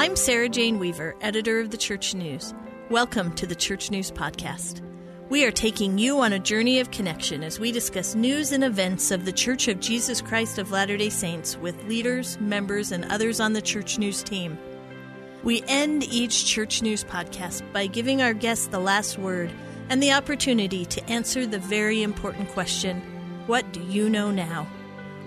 I'm 0.00 0.16
Sarah 0.16 0.48
Jane 0.48 0.78
Weaver, 0.78 1.14
editor 1.20 1.60
of 1.60 1.68
the 1.68 1.76
Church 1.76 2.14
News. 2.14 2.54
Welcome 2.88 3.34
to 3.34 3.46
the 3.46 3.54
Church 3.54 3.90
News 3.90 4.10
Podcast. 4.10 4.80
We 5.28 5.44
are 5.44 5.50
taking 5.50 5.98
you 5.98 6.20
on 6.20 6.32
a 6.32 6.38
journey 6.38 6.80
of 6.80 6.90
connection 6.90 7.44
as 7.44 7.60
we 7.60 7.70
discuss 7.70 8.14
news 8.14 8.50
and 8.50 8.64
events 8.64 9.10
of 9.10 9.26
the 9.26 9.32
Church 9.32 9.68
of 9.68 9.78
Jesus 9.78 10.22
Christ 10.22 10.56
of 10.56 10.70
Latter 10.70 10.96
day 10.96 11.10
Saints 11.10 11.58
with 11.58 11.84
leaders, 11.84 12.40
members, 12.40 12.92
and 12.92 13.04
others 13.12 13.40
on 13.40 13.52
the 13.52 13.60
Church 13.60 13.98
News 13.98 14.22
team. 14.22 14.58
We 15.44 15.62
end 15.68 16.04
each 16.04 16.46
Church 16.46 16.80
News 16.80 17.04
podcast 17.04 17.70
by 17.70 17.86
giving 17.86 18.22
our 18.22 18.32
guests 18.32 18.68
the 18.68 18.80
last 18.80 19.18
word 19.18 19.52
and 19.90 20.02
the 20.02 20.12
opportunity 20.12 20.86
to 20.86 21.10
answer 21.10 21.46
the 21.46 21.58
very 21.58 22.02
important 22.02 22.48
question 22.52 23.02
What 23.46 23.70
do 23.74 23.82
you 23.82 24.08
know 24.08 24.30
now? 24.30 24.66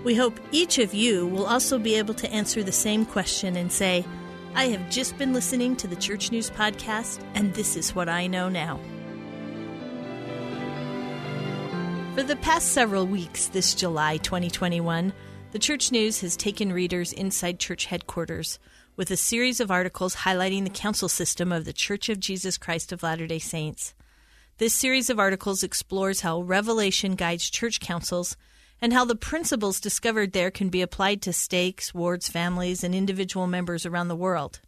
We 0.02 0.16
hope 0.16 0.40
each 0.50 0.80
of 0.80 0.94
you 0.94 1.28
will 1.28 1.46
also 1.46 1.78
be 1.78 1.94
able 1.94 2.14
to 2.14 2.30
answer 2.32 2.64
the 2.64 2.72
same 2.72 3.06
question 3.06 3.54
and 3.54 3.70
say, 3.70 4.04
I 4.56 4.66
have 4.66 4.88
just 4.88 5.18
been 5.18 5.32
listening 5.32 5.74
to 5.76 5.88
the 5.88 5.96
Church 5.96 6.30
News 6.30 6.48
Podcast, 6.48 7.20
and 7.34 7.52
this 7.54 7.74
is 7.74 7.92
what 7.92 8.08
I 8.08 8.28
know 8.28 8.48
now. 8.48 8.78
For 12.14 12.22
the 12.22 12.36
past 12.36 12.68
several 12.68 13.04
weeks 13.04 13.48
this 13.48 13.74
July 13.74 14.18
2021, 14.18 15.12
the 15.50 15.58
Church 15.58 15.90
News 15.90 16.20
has 16.20 16.36
taken 16.36 16.72
readers 16.72 17.12
inside 17.12 17.58
church 17.58 17.86
headquarters 17.86 18.60
with 18.94 19.10
a 19.10 19.16
series 19.16 19.58
of 19.58 19.72
articles 19.72 20.14
highlighting 20.14 20.62
the 20.62 20.70
council 20.70 21.08
system 21.08 21.50
of 21.50 21.64
the 21.64 21.72
Church 21.72 22.08
of 22.08 22.20
Jesus 22.20 22.56
Christ 22.56 22.92
of 22.92 23.02
Latter 23.02 23.26
day 23.26 23.40
Saints. 23.40 23.92
This 24.58 24.72
series 24.72 25.10
of 25.10 25.18
articles 25.18 25.64
explores 25.64 26.20
how 26.20 26.42
Revelation 26.42 27.16
guides 27.16 27.50
church 27.50 27.80
councils 27.80 28.36
and 28.84 28.92
how 28.92 29.06
the 29.06 29.16
principles 29.16 29.80
discovered 29.80 30.34
there 30.34 30.50
can 30.50 30.68
be 30.68 30.82
applied 30.82 31.22
to 31.22 31.32
stakes, 31.32 31.94
wards, 31.94 32.28
families, 32.28 32.84
and 32.84 32.94
individual 32.94 33.46
members 33.46 33.86
around 33.86 34.08
the 34.08 34.14
world. 34.14 34.60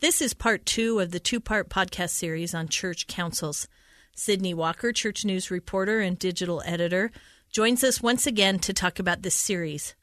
This 0.00 0.20
is 0.20 0.34
part 0.34 0.66
two 0.66 1.00
of 1.00 1.12
the 1.12 1.18
two 1.18 1.40
part 1.40 1.70
podcast 1.70 2.10
series 2.10 2.54
on 2.54 2.68
church 2.68 3.06
councils. 3.06 3.68
Sydney 4.14 4.52
Walker, 4.52 4.92
Church 4.92 5.24
News 5.24 5.50
reporter 5.50 6.02
and 6.02 6.18
digital 6.18 6.62
editor, 6.66 7.10
joins 7.50 7.82
us 7.82 8.02
once 8.02 8.26
again 8.26 8.58
to 8.58 8.74
talk 8.74 8.98
about 8.98 9.22
this 9.22 9.34
series. 9.34 9.94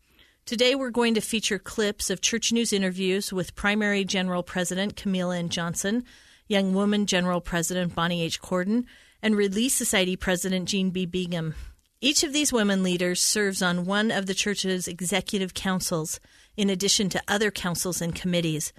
Today, 0.47 0.73
we're 0.73 0.89
going 0.89 1.13
to 1.13 1.21
feature 1.21 1.59
clips 1.59 2.09
of 2.09 2.21
Church 2.21 2.51
News 2.51 2.73
interviews 2.73 3.31
with 3.31 3.53
Primary 3.53 4.05
General 4.05 4.41
President 4.41 4.95
Camille 4.95 5.29
N. 5.29 5.49
Johnson, 5.49 6.03
Young 6.47 6.73
Woman 6.73 7.05
General 7.05 7.41
President 7.41 7.93
Bonnie 7.93 8.23
H. 8.23 8.41
Cordon, 8.41 8.87
and 9.21 9.35
Relief 9.35 9.71
Society 9.71 10.15
President 10.15 10.67
Jean 10.67 10.89
B. 10.89 11.05
Bingham. 11.05 11.53
Each 12.01 12.23
of 12.23 12.31
these 12.31 12.53
women 12.53 12.81
leaders 12.81 13.21
serves 13.21 13.61
on 13.61 13.83
one 13.83 14.09
of 14.09 14.25
the 14.25 14.33
church's 14.33 14.87
executive 14.87 15.53
councils, 15.53 16.21
in 16.55 16.69
addition 16.69 17.09
to 17.09 17.21
other 17.27 17.51
councils 17.51 18.01
and 18.01 18.15
committees. 18.15 18.71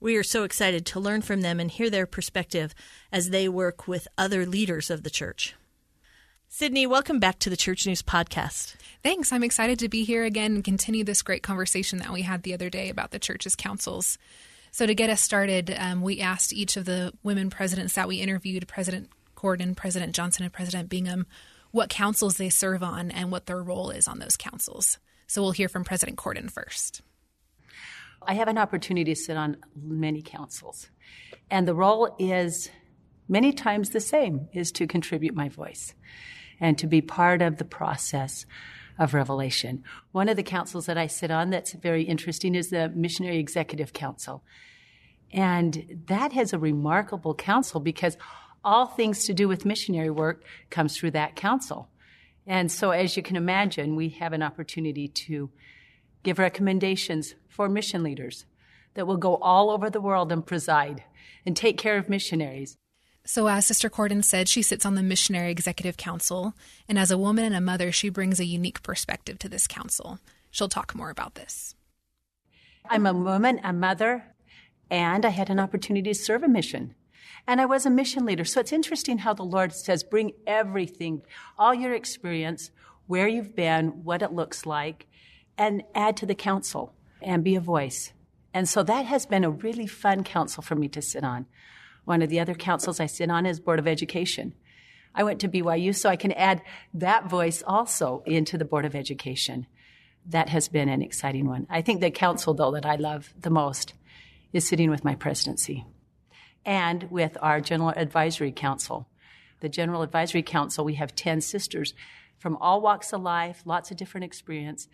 We 0.00 0.16
are 0.16 0.22
so 0.22 0.44
excited 0.44 0.86
to 0.86 1.00
learn 1.00 1.20
from 1.20 1.42
them 1.42 1.60
and 1.60 1.70
hear 1.70 1.90
their 1.90 2.06
perspective 2.06 2.74
as 3.12 3.28
they 3.28 3.46
work 3.46 3.86
with 3.86 4.08
other 4.16 4.46
leaders 4.46 4.88
of 4.88 5.02
the 5.02 5.10
church. 5.10 5.54
Sydney, 6.48 6.86
welcome 6.86 7.20
back 7.20 7.38
to 7.40 7.50
the 7.50 7.58
Church 7.58 7.86
News 7.86 8.00
Podcast. 8.00 8.76
Thanks. 9.02 9.32
I'm 9.32 9.44
excited 9.44 9.78
to 9.80 9.90
be 9.90 10.04
here 10.04 10.24
again 10.24 10.54
and 10.54 10.64
continue 10.64 11.04
this 11.04 11.20
great 11.20 11.42
conversation 11.42 11.98
that 11.98 12.10
we 12.10 12.22
had 12.22 12.42
the 12.42 12.54
other 12.54 12.70
day 12.70 12.88
about 12.88 13.10
the 13.10 13.18
church's 13.18 13.54
councils. 13.54 14.16
So, 14.70 14.86
to 14.86 14.94
get 14.94 15.10
us 15.10 15.20
started, 15.20 15.76
um, 15.78 16.00
we 16.00 16.20
asked 16.22 16.54
each 16.54 16.78
of 16.78 16.86
the 16.86 17.12
women 17.22 17.50
presidents 17.50 17.92
that 17.94 18.08
we 18.08 18.16
interviewed 18.16 18.66
President 18.66 19.10
Cordon, 19.34 19.74
President 19.74 20.14
Johnson, 20.14 20.44
and 20.44 20.52
President 20.54 20.88
Bingham 20.88 21.26
what 21.72 21.88
councils 21.88 22.36
they 22.36 22.48
serve 22.48 22.82
on 22.82 23.10
and 23.10 23.32
what 23.32 23.46
their 23.46 23.62
role 23.62 23.90
is 23.90 24.06
on 24.06 24.18
those 24.18 24.36
councils. 24.36 24.98
So, 25.26 25.42
we'll 25.42 25.52
hear 25.52 25.68
from 25.68 25.84
President 25.84 26.18
Cordon 26.18 26.48
first. 26.48 27.00
I 28.26 28.34
have 28.34 28.48
an 28.48 28.58
opportunity 28.58 29.14
to 29.14 29.20
sit 29.20 29.36
on 29.36 29.56
many 29.74 30.22
councils, 30.22 30.88
and 31.50 31.66
the 31.66 31.74
role 31.74 32.14
is 32.18 32.70
many 33.28 33.52
times 33.52 33.90
the 33.90 34.00
same 34.00 34.48
is 34.52 34.70
to 34.72 34.86
contribute 34.86 35.34
my 35.34 35.48
voice 35.48 35.94
and 36.60 36.78
to 36.78 36.86
be 36.86 37.00
part 37.00 37.42
of 37.42 37.56
the 37.56 37.64
process 37.64 38.46
of 38.98 39.14
revelation. 39.14 39.82
One 40.12 40.28
of 40.28 40.36
the 40.36 40.42
councils 40.42 40.86
that 40.86 40.98
I 40.98 41.06
sit 41.06 41.30
on 41.30 41.50
that's 41.50 41.72
very 41.72 42.04
interesting 42.04 42.54
is 42.54 42.70
the 42.70 42.88
Missionary 42.90 43.38
Executive 43.38 43.92
Council. 43.92 44.44
And 45.32 46.02
that 46.06 46.32
has 46.32 46.52
a 46.52 46.58
remarkable 46.58 47.34
council 47.34 47.80
because 47.80 48.16
all 48.64 48.86
things 48.86 49.24
to 49.24 49.34
do 49.34 49.48
with 49.48 49.64
missionary 49.64 50.10
work 50.10 50.44
comes 50.70 50.96
through 50.96 51.12
that 51.12 51.36
council. 51.36 51.88
And 52.46 52.70
so 52.70 52.90
as 52.90 53.16
you 53.16 53.22
can 53.22 53.36
imagine, 53.36 53.96
we 53.96 54.10
have 54.10 54.32
an 54.32 54.42
opportunity 54.42 55.08
to 55.08 55.50
give 56.22 56.38
recommendations 56.38 57.34
for 57.48 57.68
mission 57.68 58.02
leaders 58.02 58.46
that 58.94 59.06
will 59.06 59.16
go 59.16 59.36
all 59.36 59.70
over 59.70 59.90
the 59.90 60.00
world 60.00 60.32
and 60.32 60.44
preside 60.44 61.04
and 61.46 61.56
take 61.56 61.78
care 61.78 61.96
of 61.96 62.08
missionaries. 62.08 62.76
So, 63.24 63.46
as 63.46 63.66
Sister 63.66 63.88
Cordon 63.88 64.24
said, 64.24 64.48
she 64.48 64.62
sits 64.62 64.84
on 64.84 64.96
the 64.96 65.02
Missionary 65.02 65.52
Executive 65.52 65.96
Council, 65.96 66.54
and 66.88 66.98
as 66.98 67.12
a 67.12 67.18
woman 67.18 67.44
and 67.44 67.54
a 67.54 67.60
mother, 67.60 67.92
she 67.92 68.08
brings 68.08 68.40
a 68.40 68.44
unique 68.44 68.82
perspective 68.82 69.38
to 69.38 69.48
this 69.48 69.68
council. 69.68 70.18
She'll 70.50 70.68
talk 70.68 70.96
more 70.96 71.08
about 71.08 71.36
this. 71.36 71.76
I'm 72.90 73.06
a 73.06 73.12
woman, 73.12 73.60
a 73.62 73.72
mother, 73.72 74.24
and 74.90 75.24
I 75.24 75.28
had 75.28 75.50
an 75.50 75.60
opportunity 75.60 76.12
to 76.12 76.18
serve 76.18 76.42
a 76.42 76.48
mission. 76.48 76.96
And 77.46 77.60
I 77.60 77.66
was 77.66 77.86
a 77.86 77.90
mission 77.90 78.24
leader. 78.24 78.44
So 78.44 78.60
it's 78.60 78.72
interesting 78.72 79.18
how 79.18 79.34
the 79.34 79.42
Lord 79.42 79.72
says, 79.72 80.04
bring 80.04 80.32
everything, 80.46 81.22
all 81.58 81.74
your 81.74 81.94
experience, 81.94 82.70
where 83.06 83.28
you've 83.28 83.56
been, 83.56 84.04
what 84.04 84.22
it 84.22 84.32
looks 84.32 84.64
like, 84.64 85.06
and 85.58 85.82
add 85.94 86.16
to 86.18 86.26
the 86.26 86.34
council 86.34 86.94
and 87.20 87.44
be 87.44 87.56
a 87.56 87.60
voice. 87.60 88.12
And 88.54 88.68
so 88.68 88.82
that 88.82 89.06
has 89.06 89.26
been 89.26 89.44
a 89.44 89.50
really 89.50 89.86
fun 89.86 90.24
council 90.24 90.62
for 90.62 90.74
me 90.74 90.88
to 90.88 91.02
sit 91.02 91.24
on. 91.24 91.46
One 92.04 92.22
of 92.22 92.30
the 92.30 92.40
other 92.40 92.54
councils 92.54 93.00
I 93.00 93.06
sit 93.06 93.30
on 93.30 93.46
is 93.46 93.60
Board 93.60 93.78
of 93.78 93.86
Education. 93.86 94.54
I 95.14 95.24
went 95.24 95.40
to 95.40 95.48
BYU, 95.48 95.94
so 95.94 96.08
I 96.08 96.16
can 96.16 96.32
add 96.32 96.62
that 96.94 97.28
voice 97.28 97.62
also 97.66 98.22
into 98.26 98.56
the 98.56 98.64
Board 98.64 98.84
of 98.84 98.94
Education. 98.94 99.66
That 100.26 100.48
has 100.48 100.68
been 100.68 100.88
an 100.88 101.02
exciting 101.02 101.46
one. 101.46 101.66
I 101.68 101.82
think 101.82 102.00
the 102.00 102.10
council, 102.10 102.54
though, 102.54 102.72
that 102.72 102.86
I 102.86 102.96
love 102.96 103.32
the 103.38 103.50
most 103.50 103.94
is 104.52 104.66
sitting 104.66 104.90
with 104.90 105.04
my 105.04 105.14
presidency 105.14 105.84
and 106.64 107.10
with 107.10 107.36
our 107.40 107.60
General 107.60 107.90
Advisory 107.90 108.52
Council. 108.52 109.08
The 109.60 109.68
General 109.68 110.02
Advisory 110.02 110.42
Council, 110.42 110.84
we 110.84 110.94
have 110.94 111.14
10 111.14 111.40
sisters 111.40 111.94
from 112.38 112.56
all 112.56 112.80
walks 112.80 113.12
of 113.12 113.22
life, 113.22 113.62
lots 113.64 113.90
of 113.90 113.96
different 113.96 114.24
experience, 114.24 114.88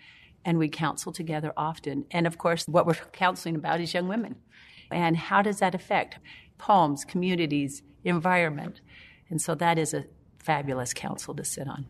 and 0.45 0.59
we 0.59 0.69
counsel 0.69 1.13
together 1.13 1.53
often. 1.57 2.05
And 2.11 2.27
of 2.27 2.39
course, 2.39 2.67
what 2.67 2.87
we're 2.87 2.95
counseling 3.13 3.57
about 3.57 3.81
is 3.81 3.95
young 3.95 4.09
women. 4.09 4.37
And 4.91 5.17
how 5.17 5.43
does 5.43 5.59
that 5.61 5.75
affect 5.75 6.19
homes, 6.61 7.05
communities, 7.05 7.83
environment? 8.05 8.81
And 9.31 9.41
so 9.41 9.55
that 9.57 9.79
is 9.79 9.93
a 9.93 10.07
fabulous 10.39 10.95
council 10.95 11.35
to 11.35 11.45
sit 11.45 11.69
on. 11.69 11.87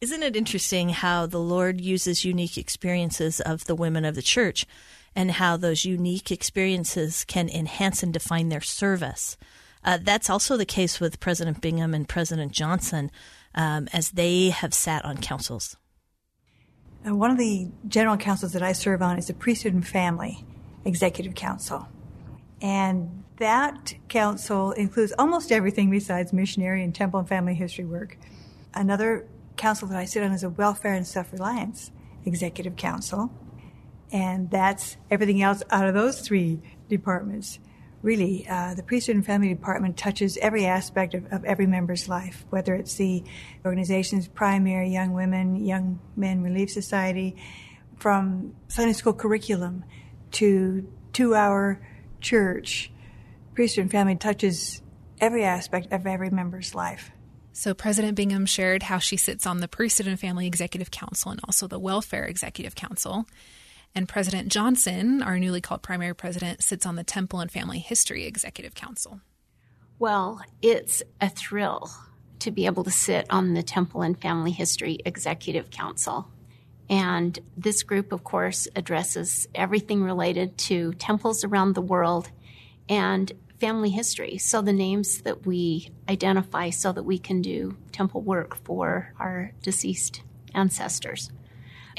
Isn't 0.00 0.22
it 0.22 0.36
interesting 0.36 0.90
how 0.90 1.26
the 1.26 1.40
Lord 1.40 1.80
uses 1.80 2.24
unique 2.24 2.56
experiences 2.56 3.40
of 3.40 3.64
the 3.64 3.74
women 3.74 4.04
of 4.04 4.14
the 4.14 4.22
church 4.22 4.64
and 5.14 5.32
how 5.32 5.56
those 5.56 5.84
unique 5.84 6.30
experiences 6.30 7.24
can 7.24 7.48
enhance 7.48 8.02
and 8.02 8.12
define 8.12 8.48
their 8.48 8.60
service? 8.60 9.36
Uh, 9.84 9.98
that's 10.02 10.28
also 10.28 10.56
the 10.56 10.66
case 10.66 11.00
with 11.00 11.20
President 11.20 11.60
Bingham 11.60 11.94
and 11.94 12.08
President 12.08 12.52
Johnson 12.52 13.10
um, 13.54 13.88
as 13.92 14.10
they 14.10 14.50
have 14.50 14.74
sat 14.74 15.04
on 15.04 15.18
councils. 15.18 15.76
Uh, 17.06 17.14
one 17.14 17.30
of 17.30 17.38
the 17.38 17.70
general 17.86 18.16
councils 18.16 18.52
that 18.52 18.62
I 18.62 18.72
serve 18.72 19.02
on 19.02 19.18
is 19.18 19.28
the 19.28 19.34
Priesthood 19.34 19.74
and 19.74 19.86
Family 19.86 20.44
Executive 20.84 21.34
Council. 21.34 21.88
And 22.60 23.24
that 23.36 23.94
council 24.08 24.72
includes 24.72 25.12
almost 25.18 25.52
everything 25.52 25.90
besides 25.90 26.32
missionary 26.32 26.82
and 26.82 26.94
temple 26.94 27.20
and 27.20 27.28
family 27.28 27.54
history 27.54 27.84
work. 27.84 28.18
Another 28.74 29.26
council 29.56 29.88
that 29.88 29.96
I 29.96 30.04
sit 30.04 30.22
on 30.22 30.32
is 30.32 30.42
a 30.42 30.50
Welfare 30.50 30.94
and 30.94 31.06
Self 31.06 31.32
Reliance 31.32 31.92
Executive 32.24 32.76
Council. 32.76 33.30
And 34.10 34.50
that's 34.50 34.96
everything 35.10 35.42
else 35.42 35.62
out 35.70 35.86
of 35.86 35.94
those 35.94 36.20
three 36.20 36.60
departments 36.88 37.58
really, 38.02 38.46
uh, 38.48 38.74
the 38.74 38.82
priesthood 38.82 39.16
and 39.16 39.26
family 39.26 39.48
department 39.48 39.96
touches 39.96 40.36
every 40.38 40.66
aspect 40.66 41.14
of, 41.14 41.26
of, 41.32 41.44
every 41.44 41.66
member's 41.66 42.08
life, 42.08 42.44
whether 42.50 42.74
it's 42.74 42.94
the 42.94 43.24
organization's 43.64 44.28
primary 44.28 44.90
young 44.90 45.12
women, 45.12 45.64
young 45.64 45.98
men 46.16 46.42
relief 46.42 46.70
society, 46.70 47.36
from 47.96 48.54
Sunday 48.68 48.92
school 48.92 49.12
curriculum 49.12 49.84
to 50.30 50.86
two 51.12 51.34
hour 51.34 51.80
church. 52.20 52.92
Priesthood 53.54 53.82
and 53.82 53.90
family 53.90 54.14
touches 54.14 54.82
every 55.20 55.44
aspect 55.44 55.92
of 55.92 56.06
every 56.06 56.30
member's 56.30 56.74
life. 56.74 57.10
So, 57.52 57.74
President 57.74 58.14
Bingham 58.14 58.46
shared 58.46 58.84
how 58.84 58.98
she 58.98 59.16
sits 59.16 59.44
on 59.44 59.58
the 59.58 59.66
Priesthood 59.66 60.06
and 60.06 60.20
Family 60.20 60.46
Executive 60.46 60.92
Council 60.92 61.32
and 61.32 61.40
also 61.42 61.66
the 61.66 61.80
Welfare 61.80 62.24
Executive 62.24 62.76
Council. 62.76 63.26
And 63.94 64.08
President 64.08 64.48
Johnson, 64.48 65.22
our 65.22 65.38
newly 65.38 65.60
called 65.60 65.82
primary 65.82 66.14
president, 66.14 66.62
sits 66.62 66.86
on 66.86 66.96
the 66.96 67.04
Temple 67.04 67.40
and 67.40 67.50
Family 67.50 67.78
History 67.78 68.26
Executive 68.26 68.74
Council. 68.74 69.20
Well, 69.98 70.40
it's 70.62 71.02
a 71.20 71.28
thrill 71.28 71.90
to 72.40 72.50
be 72.50 72.66
able 72.66 72.84
to 72.84 72.90
sit 72.90 73.26
on 73.30 73.54
the 73.54 73.62
Temple 73.62 74.02
and 74.02 74.20
Family 74.20 74.52
History 74.52 74.98
Executive 75.04 75.70
Council. 75.70 76.28
And 76.88 77.38
this 77.56 77.82
group, 77.82 78.12
of 78.12 78.24
course, 78.24 78.68
addresses 78.76 79.48
everything 79.54 80.02
related 80.02 80.56
to 80.58 80.92
temples 80.94 81.44
around 81.44 81.74
the 81.74 81.82
world 81.82 82.30
and 82.88 83.30
family 83.60 83.90
history. 83.90 84.38
So 84.38 84.62
the 84.62 84.72
names 84.72 85.22
that 85.22 85.44
we 85.44 85.90
identify 86.08 86.70
so 86.70 86.92
that 86.92 87.02
we 87.02 87.18
can 87.18 87.42
do 87.42 87.76
temple 87.92 88.22
work 88.22 88.56
for 88.64 89.12
our 89.18 89.52
deceased 89.62 90.22
ancestors. 90.54 91.30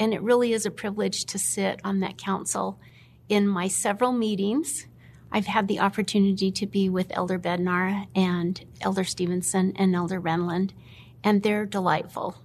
And 0.00 0.12
it 0.14 0.22
really 0.22 0.52
is 0.52 0.66
a 0.66 0.70
privilege 0.70 1.26
to 1.26 1.38
sit 1.38 1.80
on 1.84 2.00
that 2.00 2.18
council. 2.18 2.80
In 3.28 3.46
my 3.46 3.68
several 3.68 4.12
meetings, 4.12 4.86
I've 5.30 5.46
had 5.46 5.68
the 5.68 5.78
opportunity 5.78 6.50
to 6.50 6.66
be 6.66 6.88
with 6.88 7.16
Elder 7.16 7.38
Bednar 7.38 8.06
and 8.16 8.64
Elder 8.80 9.04
Stevenson 9.04 9.74
and 9.76 9.94
Elder 9.94 10.20
Renlund, 10.20 10.72
and 11.22 11.42
they're 11.42 11.66
delightful. 11.66 12.42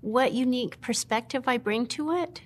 What 0.00 0.32
unique 0.32 0.80
perspective 0.80 1.48
I 1.48 1.56
bring 1.56 1.86
to 1.86 2.12
it? 2.12 2.42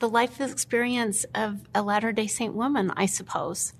The 0.00 0.08
life 0.08 0.40
experience 0.40 1.24
of 1.34 1.60
a 1.74 1.80
Latter 1.80 2.12
day 2.12 2.26
Saint 2.26 2.54
woman, 2.54 2.90
I 2.96 3.06
suppose. 3.06 3.72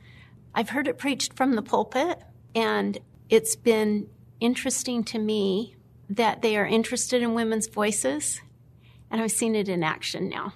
I've 0.54 0.70
heard 0.70 0.88
it 0.88 0.98
preached 0.98 1.34
from 1.34 1.54
the 1.54 1.62
pulpit, 1.62 2.22
and 2.54 2.98
it's 3.28 3.56
been 3.56 4.08
interesting 4.38 5.04
to 5.04 5.18
me 5.18 5.76
that 6.08 6.42
they 6.42 6.56
are 6.56 6.66
interested 6.66 7.22
in 7.22 7.34
women's 7.34 7.68
voices, 7.68 8.40
and 9.10 9.20
I've 9.20 9.32
seen 9.32 9.54
it 9.54 9.68
in 9.68 9.82
action 9.82 10.28
now. 10.28 10.54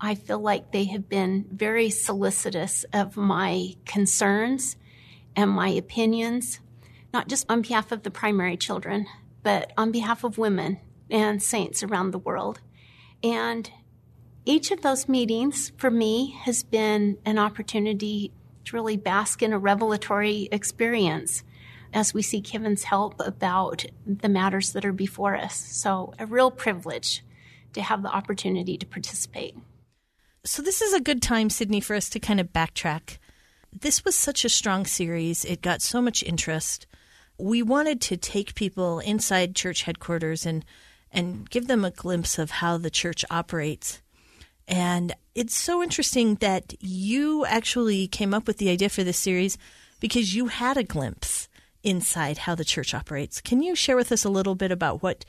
I 0.00 0.14
feel 0.14 0.40
like 0.40 0.72
they 0.72 0.84
have 0.84 1.08
been 1.08 1.46
very 1.50 1.90
solicitous 1.90 2.84
of 2.92 3.16
my 3.16 3.74
concerns 3.84 4.76
and 5.36 5.50
my 5.50 5.68
opinions, 5.68 6.60
not 7.12 7.28
just 7.28 7.46
on 7.48 7.62
behalf 7.62 7.92
of 7.92 8.02
the 8.02 8.10
primary 8.10 8.56
children, 8.56 9.06
but 9.42 9.72
on 9.76 9.92
behalf 9.92 10.24
of 10.24 10.38
women 10.38 10.78
and 11.10 11.42
saints 11.42 11.82
around 11.82 12.10
the 12.10 12.18
world. 12.18 12.60
And 13.22 13.70
each 14.44 14.70
of 14.70 14.82
those 14.82 15.08
meetings 15.08 15.72
for 15.76 15.90
me 15.90 16.36
has 16.42 16.62
been 16.62 17.18
an 17.24 17.38
opportunity 17.38 18.32
to 18.64 18.76
really 18.76 18.96
bask 18.96 19.42
in 19.42 19.52
a 19.52 19.58
revelatory 19.58 20.48
experience 20.50 21.44
as 21.92 22.12
we 22.12 22.22
seek 22.22 22.48
heaven's 22.48 22.84
help 22.84 23.14
about 23.20 23.84
the 24.04 24.28
matters 24.28 24.72
that 24.72 24.84
are 24.84 24.92
before 24.92 25.36
us. 25.36 25.54
So, 25.54 26.12
a 26.18 26.26
real 26.26 26.50
privilege 26.50 27.22
to 27.74 27.82
have 27.82 28.02
the 28.02 28.08
opportunity 28.08 28.78
to 28.78 28.86
participate. 28.86 29.56
So, 30.44 30.62
this 30.62 30.82
is 30.82 30.92
a 30.92 31.00
good 31.00 31.22
time, 31.22 31.50
Sydney, 31.50 31.80
for 31.80 31.96
us 31.96 32.08
to 32.10 32.20
kind 32.20 32.40
of 32.40 32.52
backtrack. 32.52 33.18
This 33.72 34.04
was 34.04 34.14
such 34.14 34.44
a 34.44 34.48
strong 34.48 34.86
series, 34.86 35.44
it 35.44 35.62
got 35.62 35.82
so 35.82 36.00
much 36.00 36.22
interest. 36.22 36.86
We 37.38 37.62
wanted 37.62 38.00
to 38.02 38.16
take 38.16 38.54
people 38.54 39.00
inside 39.00 39.56
church 39.56 39.82
headquarters 39.82 40.46
and, 40.46 40.64
and 41.10 41.50
give 41.50 41.66
them 41.66 41.84
a 41.84 41.90
glimpse 41.90 42.38
of 42.38 42.50
how 42.50 42.76
the 42.78 42.90
church 42.90 43.24
operates. 43.30 44.00
And 44.68 45.14
it's 45.34 45.56
so 45.56 45.82
interesting 45.82 46.36
that 46.36 46.74
you 46.80 47.44
actually 47.46 48.06
came 48.06 48.32
up 48.32 48.46
with 48.46 48.58
the 48.58 48.70
idea 48.70 48.88
for 48.88 49.02
this 49.02 49.18
series 49.18 49.58
because 49.98 50.34
you 50.34 50.46
had 50.46 50.76
a 50.76 50.84
glimpse 50.84 51.48
inside 51.82 52.38
how 52.38 52.54
the 52.54 52.64
church 52.64 52.94
operates. 52.94 53.40
Can 53.40 53.62
you 53.62 53.74
share 53.74 53.96
with 53.96 54.12
us 54.12 54.24
a 54.24 54.30
little 54.30 54.54
bit 54.54 54.70
about 54.70 55.02
what 55.02 55.24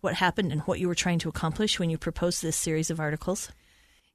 what 0.00 0.14
happened 0.14 0.52
and 0.52 0.62
what 0.62 0.80
you 0.80 0.88
were 0.88 0.94
trying 0.94 1.18
to 1.20 1.28
accomplish 1.28 1.78
when 1.78 1.90
you 1.90 1.98
proposed 1.98 2.42
this 2.42 2.56
series 2.56 2.90
of 2.90 3.00
articles? 3.00 3.50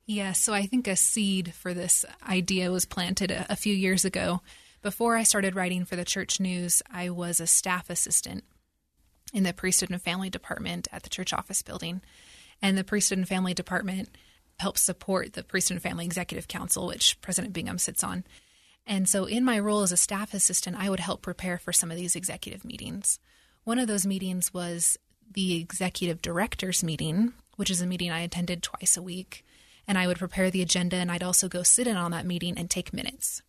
Yeah, 0.06 0.34
so 0.34 0.54
I 0.54 0.66
think 0.66 0.88
a 0.88 0.96
seed 0.96 1.54
for 1.54 1.74
this 1.74 2.06
idea 2.28 2.72
was 2.72 2.86
planted 2.86 3.32
a, 3.32 3.46
a 3.50 3.56
few 3.56 3.74
years 3.74 4.04
ago. 4.04 4.42
Before 4.82 5.16
I 5.16 5.24
started 5.24 5.56
writing 5.56 5.86
for 5.86 5.96
the 5.96 6.04
church 6.04 6.40
news, 6.40 6.82
I 6.92 7.10
was 7.10 7.40
a 7.40 7.48
staff 7.48 7.90
assistant 7.90 8.44
in 9.34 9.44
the 9.44 9.54
priesthood 9.54 9.90
and 9.90 10.02
family 10.02 10.30
department 10.30 10.88
at 10.92 11.04
the 11.04 11.10
church 11.10 11.34
office 11.34 11.62
building. 11.62 12.02
And 12.62 12.78
the 12.78 12.84
priesthood 12.84 13.18
and 13.18 13.28
family 13.28 13.54
department 13.54 14.10
helps 14.60 14.82
support 14.82 15.34
the 15.34 15.44
Priesthood 15.44 15.76
and 15.76 15.84
Family 15.84 16.06
Executive 16.06 16.48
Council, 16.48 16.88
which 16.88 17.20
President 17.22 17.54
Bingham 17.54 17.78
sits 17.78 18.04
on. 18.04 18.24
And 18.86 19.08
so, 19.08 19.26
in 19.26 19.44
my 19.44 19.60
role 19.60 19.82
as 19.82 19.92
a 19.92 19.98
staff 19.98 20.34
assistant, 20.34 20.78
I 20.78 20.90
would 20.90 21.00
help 21.00 21.22
prepare 21.22 21.58
for 21.58 21.74
some 21.74 21.92
of 21.92 21.98
these 21.98 22.16
executive 22.16 22.66
meetings. 22.66 23.20
One 23.64 23.80
of 23.80 23.88
those 23.88 24.06
meetings 24.06 24.54
was 24.54 24.98
the 25.32 25.56
executive 25.56 26.22
directors 26.22 26.84
meeting, 26.84 27.34
which 27.56 27.70
is 27.70 27.82
a 27.82 27.88
meeting 27.88 28.12
I 28.12 28.22
attended 28.22 28.64
twice 28.64 28.98
a 28.98 29.02
week. 29.02 29.46
And 29.88 29.98
I 29.98 30.08
would 30.08 30.18
prepare 30.18 30.50
the 30.50 30.62
agenda, 30.62 30.96
and 30.96 31.12
I'd 31.12 31.24
also 31.24 31.50
go 31.50 31.62
sit 31.64 31.88
in 31.88 31.98
on 31.98 32.12
that 32.12 32.26
meeting 32.26 32.58
and 32.58 32.70
take 32.70 32.94
minutes. 32.94 33.42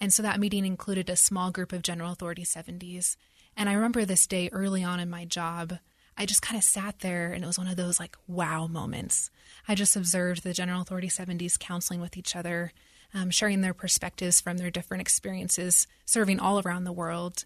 And 0.00 0.12
so 0.12 0.22
that 0.22 0.40
meeting 0.40 0.66
included 0.66 1.08
a 1.08 1.16
small 1.16 1.50
group 1.50 1.72
of 1.72 1.82
General 1.82 2.12
Authority 2.12 2.44
70s. 2.44 3.16
And 3.56 3.68
I 3.68 3.72
remember 3.72 4.04
this 4.04 4.26
day 4.26 4.48
early 4.52 4.84
on 4.84 5.00
in 5.00 5.10
my 5.10 5.24
job, 5.24 5.78
I 6.16 6.26
just 6.26 6.42
kind 6.42 6.58
of 6.58 6.64
sat 6.64 6.98
there 7.00 7.32
and 7.32 7.44
it 7.44 7.46
was 7.46 7.58
one 7.58 7.68
of 7.68 7.76
those 7.76 8.00
like 8.00 8.16
wow 8.26 8.66
moments. 8.66 9.30
I 9.66 9.74
just 9.74 9.96
observed 9.96 10.42
the 10.42 10.52
General 10.52 10.82
Authority 10.82 11.08
70s 11.08 11.58
counseling 11.58 12.00
with 12.00 12.16
each 12.16 12.36
other, 12.36 12.72
um, 13.14 13.30
sharing 13.30 13.60
their 13.60 13.74
perspectives 13.74 14.40
from 14.40 14.58
their 14.58 14.70
different 14.70 15.00
experiences, 15.00 15.86
serving 16.04 16.40
all 16.40 16.60
around 16.60 16.84
the 16.84 16.92
world. 16.92 17.44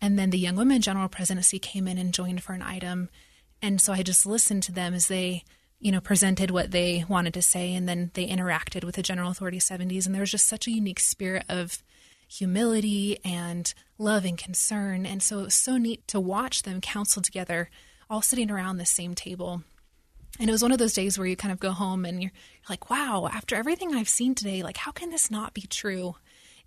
And 0.00 0.18
then 0.18 0.30
the 0.30 0.38
Young 0.38 0.56
Women 0.56 0.82
General 0.82 1.08
Presidency 1.08 1.58
came 1.58 1.88
in 1.88 1.98
and 1.98 2.12
joined 2.12 2.42
for 2.42 2.52
an 2.52 2.62
item. 2.62 3.08
And 3.62 3.80
so 3.80 3.92
I 3.92 4.02
just 4.02 4.26
listened 4.26 4.62
to 4.64 4.72
them 4.72 4.94
as 4.94 5.08
they, 5.08 5.44
you 5.80 5.90
know, 5.90 6.00
presented 6.00 6.50
what 6.50 6.70
they 6.70 7.04
wanted 7.08 7.34
to 7.34 7.42
say. 7.42 7.74
And 7.74 7.88
then 7.88 8.10
they 8.14 8.26
interacted 8.26 8.84
with 8.84 8.96
the 8.96 9.02
General 9.02 9.30
Authority 9.30 9.58
70s. 9.58 10.06
And 10.06 10.14
there 10.14 10.20
was 10.20 10.30
just 10.30 10.46
such 10.46 10.66
a 10.66 10.72
unique 10.72 11.00
spirit 11.00 11.44
of 11.48 11.82
humility 12.28 13.18
and 13.24 13.72
love 13.98 14.24
and 14.24 14.36
concern. 14.36 15.06
And 15.06 15.22
so 15.22 15.40
it 15.40 15.44
was 15.44 15.54
so 15.54 15.78
neat 15.78 16.06
to 16.08 16.20
watch 16.20 16.62
them 16.62 16.80
counsel 16.80 17.22
together 17.22 17.70
all 18.10 18.22
sitting 18.22 18.50
around 18.50 18.76
the 18.76 18.86
same 18.86 19.14
table. 19.14 19.62
And 20.38 20.50
it 20.50 20.52
was 20.52 20.62
one 20.62 20.72
of 20.72 20.78
those 20.78 20.92
days 20.92 21.18
where 21.18 21.26
you 21.26 21.36
kind 21.36 21.52
of 21.52 21.60
go 21.60 21.70
home 21.70 22.04
and 22.04 22.22
you're, 22.22 22.32
like, 22.68 22.90
wow, 22.90 23.28
after 23.32 23.56
everything 23.56 23.94
I've 23.94 24.08
seen 24.08 24.34
today, 24.34 24.62
like, 24.62 24.76
how 24.76 24.90
can 24.90 25.08
this 25.08 25.30
not 25.30 25.54
be 25.54 25.62
true? 25.62 26.16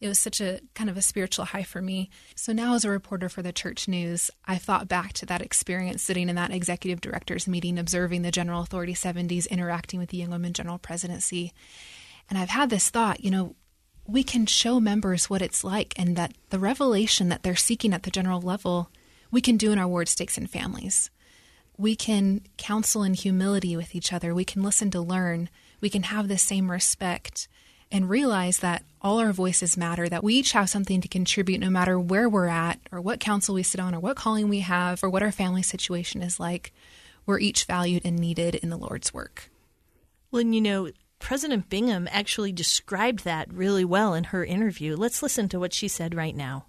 It 0.01 0.07
was 0.07 0.19
such 0.19 0.40
a 0.40 0.62
kind 0.74 0.90
of 0.90 0.98
a 0.98 1.01
spiritual 1.01 1.46
high 1.46 1.63
for 1.63 1.81
me. 1.81 2.10
So 2.36 2.54
now, 2.54 2.75
as 2.75 2.86
a 2.86 2.90
reporter 2.90 3.30
for 3.30 3.42
the 3.42 3.51
church 3.51 3.88
news, 3.88 4.31
I 4.46 4.57
thought 4.57 4.88
back 4.88 5.13
to 5.13 5.25
that 5.28 5.42
experience 5.42 6.01
sitting 6.01 6.30
in 6.30 6.36
that 6.36 6.51
executive 6.51 7.01
directors 7.01 7.48
meeting, 7.48 7.78
observing 7.78 8.22
the 8.22 8.31
General 8.31 8.62
Authority 8.62 8.94
70s 8.94 9.50
interacting 9.50 10.00
with 10.00 10.10
the 10.10 10.18
Young 10.18 10.31
Women 10.31 10.54
General 10.54 10.78
Presidency. 10.78 11.54
And 12.30 12.38
I've 12.38 12.50
had 12.50 12.69
this 12.69 12.90
thought, 12.90 13.24
you 13.24 13.31
know, 13.31 13.56
we 14.07 14.24
can 14.24 14.46
show 14.46 14.80
members 14.80 15.30
what 15.30 15.42
it's 15.42 15.63
like 15.63 15.94
and 15.98 16.16
that 16.16 16.34
the 16.50 16.60
revelation 16.60 17.30
that 17.30 17.44
they're 17.44 17.56
seeking 17.56 17.94
at 17.94 18.04
the 18.04 18.12
general 18.12 18.42
level, 18.42 18.90
we 19.31 19.42
can 19.42 19.57
do 19.57 19.72
in 19.72 19.78
our 19.78 19.88
ward 19.88 20.07
stakes 20.07 20.38
and 20.38 20.50
families 20.50 21.10
we 21.80 21.96
can 21.96 22.42
counsel 22.57 23.03
in 23.03 23.13
humility 23.13 23.77
with 23.77 23.96
each 23.96 24.12
other. 24.12 24.36
We 24.36 24.44
can 24.44 24.62
listen 24.62 24.91
to 24.91 25.00
learn. 25.00 25.50
We 25.79 25.89
can 25.89 26.03
have 26.03 26.27
the 26.27 26.38
same 26.38 26.70
respect 26.70 27.48
and 27.91 28.10
realize 28.10 28.60
that 28.60 28.84
all 29.01 29.19
our 29.19 29.34
voices 29.34 29.77
matter, 29.77 30.08
that 30.10 30.24
we 30.24 30.36
each 30.36 30.51
have 30.51 30.69
something 30.69 31.01
to 31.01 31.08
contribute 31.08 31.60
no 31.60 31.69
matter 31.69 32.00
where 32.00 32.29
we're 32.29 32.48
at 32.48 32.79
or 32.91 33.01
what 33.01 33.19
council 33.19 33.55
we 33.55 33.63
sit 33.63 33.79
on 33.79 33.96
or 33.96 34.00
what 34.00 34.15
calling 34.15 34.50
we 34.50 34.60
have 34.60 35.03
or 35.03 35.10
what 35.10 35.24
our 35.24 35.31
family 35.31 35.63
situation 35.63 36.22
is 36.22 36.39
like. 36.39 36.74
We're 37.25 37.39
each 37.39 37.65
valued 37.65 38.05
and 38.05 38.17
needed 38.17 38.55
in 38.55 38.69
the 38.69 38.77
Lord's 38.77 39.13
work. 39.13 39.50
Well, 40.31 40.41
and 40.41 40.53
you 40.53 40.62
know, 40.62 40.91
President 41.19 41.69
Bingham 41.69 42.08
actually 42.12 42.51
described 42.51 43.24
that 43.24 43.51
really 43.53 43.86
well 43.86 44.13
in 44.13 44.25
her 44.25 44.46
interview. 44.46 44.96
Let's 44.96 45.24
listen 45.24 45.50
to 45.50 45.60
what 45.60 45.74
she 45.74 45.88
said 45.88 46.15
right 46.15 46.36
now. 46.36 46.65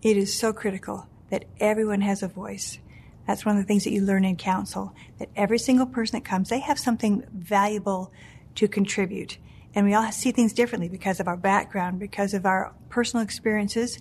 It 0.00 0.16
is 0.16 0.36
so 0.36 0.52
critical 0.52 1.06
that 1.30 1.44
everyone 1.60 2.00
has 2.00 2.22
a 2.22 2.28
voice 2.28 2.78
that's 3.26 3.44
one 3.44 3.56
of 3.56 3.62
the 3.62 3.66
things 3.66 3.84
that 3.84 3.92
you 3.92 4.02
learn 4.02 4.24
in 4.24 4.36
council, 4.36 4.94
that 5.18 5.30
every 5.36 5.58
single 5.58 5.86
person 5.86 6.18
that 6.18 6.24
comes, 6.28 6.48
they 6.48 6.60
have 6.60 6.78
something 6.78 7.24
valuable 7.32 8.12
to 8.56 8.68
contribute. 8.68 9.38
And 9.74 9.86
we 9.86 9.94
all 9.94 10.10
see 10.12 10.32
things 10.32 10.52
differently 10.52 10.88
because 10.88 11.20
of 11.20 11.28
our 11.28 11.36
background, 11.36 11.98
because 11.98 12.34
of 12.34 12.44
our 12.44 12.74
personal 12.88 13.24
experiences. 13.24 13.98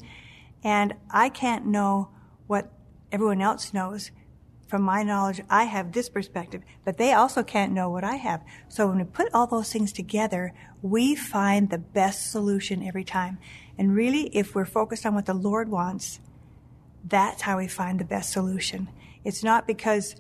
And 0.64 0.94
I 1.10 1.30
can't 1.30 1.66
know 1.66 2.10
what 2.48 2.72
everyone 3.12 3.42
else 3.42 3.74
knows. 3.74 4.12
From 4.68 4.84
my 4.84 5.04
knowledge, 5.04 5.42
I 5.50 5.66
have 5.66 5.92
this 5.92 6.08
perspective, 6.08 6.62
but 6.86 6.98
they 6.98 7.12
also 7.12 7.44
can't 7.44 7.74
know 7.74 7.90
what 7.90 8.06
I 8.06 8.16
have. 8.16 8.42
So 8.70 8.88
when 8.88 9.00
we 9.00 9.04
put 9.04 9.28
all 9.34 9.46
those 9.46 9.72
things 9.72 9.92
together, 9.92 10.54
we 10.82 11.14
find 11.14 11.70
the 11.70 11.78
best 11.78 12.32
solution 12.32 12.82
every 12.82 13.04
time. 13.04 13.38
And 13.78 13.94
really, 13.94 14.28
if 14.36 14.56
we're 14.56 14.64
focused 14.66 15.06
on 15.06 15.14
what 15.14 15.26
the 15.26 15.34
Lord 15.34 15.68
wants, 15.68 16.22
that's 17.04 17.42
how 17.42 17.58
we 17.58 17.68
find 17.68 18.00
the 18.00 18.06
best 18.06 18.32
solution. 18.32 18.88
It's 19.26 19.44
not 19.44 19.68
because 19.68 20.16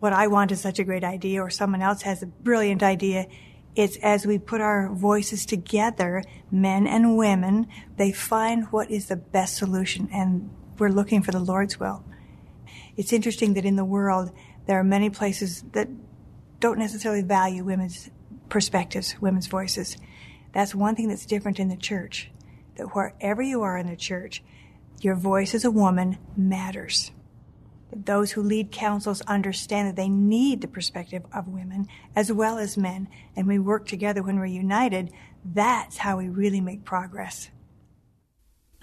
what 0.00 0.12
I 0.12 0.26
want 0.26 0.52
is 0.52 0.60
such 0.60 0.78
a 0.78 0.84
great 0.84 1.04
idea 1.04 1.42
or 1.42 1.50
someone 1.50 1.80
else 1.80 2.02
has 2.02 2.22
a 2.22 2.26
brilliant 2.26 2.82
idea. 2.82 3.26
It's 3.78 3.96
as 3.98 4.26
we 4.26 4.38
put 4.40 4.60
our 4.60 4.92
voices 4.92 5.46
together, 5.46 6.24
men 6.50 6.88
and 6.88 7.16
women, 7.16 7.68
they 7.96 8.10
find 8.10 8.64
what 8.72 8.90
is 8.90 9.06
the 9.06 9.14
best 9.14 9.56
solution 9.56 10.08
and 10.12 10.50
we're 10.80 10.88
looking 10.88 11.22
for 11.22 11.30
the 11.30 11.38
Lord's 11.38 11.78
will. 11.78 12.02
It's 12.96 13.12
interesting 13.12 13.54
that 13.54 13.64
in 13.64 13.76
the 13.76 13.84
world, 13.84 14.32
there 14.66 14.80
are 14.80 14.84
many 14.84 15.10
places 15.10 15.62
that 15.74 15.86
don't 16.58 16.80
necessarily 16.80 17.22
value 17.22 17.62
women's 17.62 18.10
perspectives, 18.48 19.14
women's 19.20 19.46
voices. 19.46 19.96
That's 20.52 20.74
one 20.74 20.96
thing 20.96 21.06
that's 21.06 21.24
different 21.24 21.60
in 21.60 21.68
the 21.68 21.76
church. 21.76 22.32
That 22.78 22.96
wherever 22.96 23.42
you 23.42 23.62
are 23.62 23.78
in 23.78 23.86
the 23.86 23.94
church, 23.94 24.42
your 25.02 25.14
voice 25.14 25.54
as 25.54 25.64
a 25.64 25.70
woman 25.70 26.18
matters 26.36 27.12
those 27.94 28.32
who 28.32 28.42
lead 28.42 28.70
councils 28.70 29.20
understand 29.22 29.88
that 29.88 29.96
they 29.96 30.08
need 30.08 30.60
the 30.60 30.68
perspective 30.68 31.24
of 31.32 31.48
women 31.48 31.86
as 32.14 32.32
well 32.32 32.58
as 32.58 32.76
men, 32.76 33.08
and 33.36 33.46
we 33.46 33.58
work 33.58 33.86
together 33.86 34.22
when 34.22 34.38
we're 34.38 34.46
united. 34.46 35.10
That's 35.44 35.98
how 35.98 36.18
we 36.18 36.28
really 36.28 36.60
make 36.60 36.84
progress. 36.84 37.50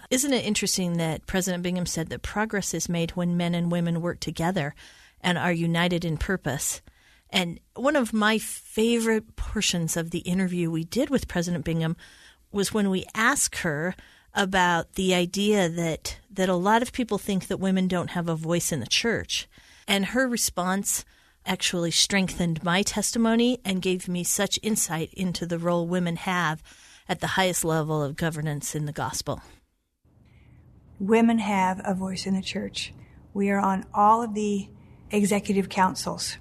Isn't 0.10 0.34
it 0.34 0.46
interesting 0.46 0.98
that 0.98 1.26
President 1.26 1.64
Bingham 1.64 1.86
said 1.86 2.10
that 2.10 2.22
progress 2.22 2.74
is 2.74 2.90
made 2.90 3.12
when 3.12 3.38
men 3.38 3.56
and 3.56 3.72
women 3.72 4.02
work 4.02 4.20
together 4.20 4.76
and 5.22 5.38
are 5.38 5.52
united 5.52 6.06
in 6.06 6.18
purpose? 6.18 6.82
And 7.30 7.60
one 7.76 7.96
of 7.96 8.14
my 8.14 8.38
favorite 8.38 9.36
portions 9.36 9.98
of 9.98 10.12
the 10.12 10.20
interview 10.20 10.70
we 10.70 10.84
did 10.84 11.10
with 11.10 11.28
President 11.28 11.66
Bingham 11.66 11.98
was 12.52 12.74
when 12.74 12.90
we 12.90 13.06
asked 13.16 13.58
her 13.58 13.96
about 14.36 14.94
the 14.94 15.16
idea 15.16 15.70
that 15.70 16.18
that 16.30 16.50
a 16.50 16.56
lot 16.56 16.82
of 16.82 16.92
people 16.92 17.18
think 17.18 17.48
that 17.48 17.58
women 17.58 17.88
don't 17.88 18.10
have 18.10 18.28
a 18.28 18.36
voice 18.36 18.72
in 18.72 18.82
the 18.82 18.88
church. 18.88 19.48
And 19.88 20.08
her 20.08 20.28
response 20.28 21.06
actually 21.46 21.92
strengthened 21.92 22.64
my 22.64 22.82
testimony 22.82 23.60
and 23.64 23.82
gave 23.82 24.08
me 24.08 24.24
such 24.24 24.60
insight 24.62 25.14
into 25.14 25.46
the 25.46 25.58
role 25.58 25.88
women 25.88 26.18
have 26.18 26.62
at 27.08 27.22
the 27.22 27.28
highest 27.28 27.64
level 27.64 28.04
of 28.04 28.16
governance 28.18 28.76
in 28.76 28.86
the 28.86 28.92
gospel. 28.92 29.42
Women 31.00 31.40
have 31.40 31.82
a 31.86 31.94
voice 31.94 32.26
in 32.26 32.36
the 32.36 32.42
church. 32.42 32.94
We 33.34 33.50
are 33.50 33.60
on 33.60 33.86
all 33.94 34.24
of 34.24 34.34
the 34.34 34.68
executive 35.12 35.70
councils. 35.70 36.38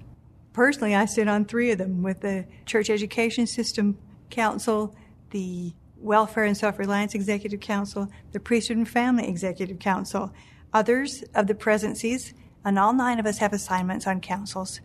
Personally, 0.53 0.95
I 0.95 1.05
sit 1.05 1.27
on 1.27 1.45
three 1.45 1.71
of 1.71 1.77
them 1.77 2.01
with 2.01 2.21
the 2.21 2.45
Church 2.65 2.89
Education 2.89 3.45
System 3.45 3.97
Council, 4.29 4.95
the 5.31 5.73
Welfare 6.05 6.43
and 6.43 6.55
Self 6.55 6.77
Reliance 6.77 7.15
Executive 7.15 7.59
Council, 7.59 8.09
the 8.31 8.39
Priesthood 8.39 8.77
and 8.77 8.87
Family 8.87 9.27
Executive 9.27 9.79
Council. 9.79 10.31
Others 10.71 11.23
of 11.33 11.47
the 11.47 11.55
presidencies, 11.55 12.33
and 12.63 12.77
all 12.77 12.93
nine 12.93 13.19
of 13.19 13.25
us 13.25 13.39
have 13.39 13.53
assignments 13.53 14.05
on 14.05 14.21
councils. 14.21 14.81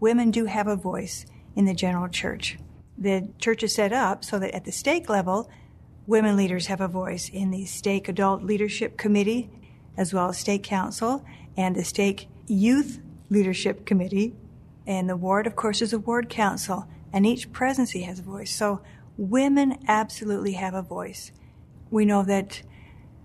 Women 0.00 0.30
do 0.30 0.46
have 0.46 0.66
a 0.66 0.76
voice 0.76 1.26
in 1.54 1.66
the 1.66 1.74
general 1.74 2.08
church. 2.08 2.58
The 2.96 3.28
church 3.38 3.62
is 3.62 3.74
set 3.74 3.92
up 3.92 4.24
so 4.24 4.38
that 4.38 4.54
at 4.54 4.64
the 4.64 4.72
stake 4.72 5.08
level, 5.08 5.50
women 6.06 6.36
leaders 6.36 6.66
have 6.66 6.80
a 6.80 6.88
voice 6.88 7.28
in 7.28 7.50
the 7.50 7.66
Stake 7.66 8.08
Adult 8.08 8.42
Leadership 8.42 8.96
Committee, 8.96 9.50
as 9.96 10.14
well 10.14 10.30
as 10.30 10.38
Stake 10.38 10.62
Council, 10.62 11.24
and 11.56 11.76
the 11.76 11.84
Stake 11.84 12.28
Youth 12.46 13.00
Leadership 13.28 13.84
Committee. 13.84 14.34
And 14.86 15.08
the 15.08 15.16
ward, 15.16 15.46
of 15.46 15.54
course, 15.54 15.82
is 15.82 15.92
a 15.92 15.98
ward 15.98 16.28
council, 16.30 16.88
and 17.12 17.26
each 17.26 17.52
presidency 17.52 18.02
has 18.02 18.18
a 18.18 18.22
voice. 18.22 18.54
So 18.54 18.80
women 19.16 19.78
absolutely 19.86 20.52
have 20.52 20.74
a 20.74 20.82
voice. 20.82 21.32
We 21.90 22.04
know 22.04 22.22
that 22.24 22.62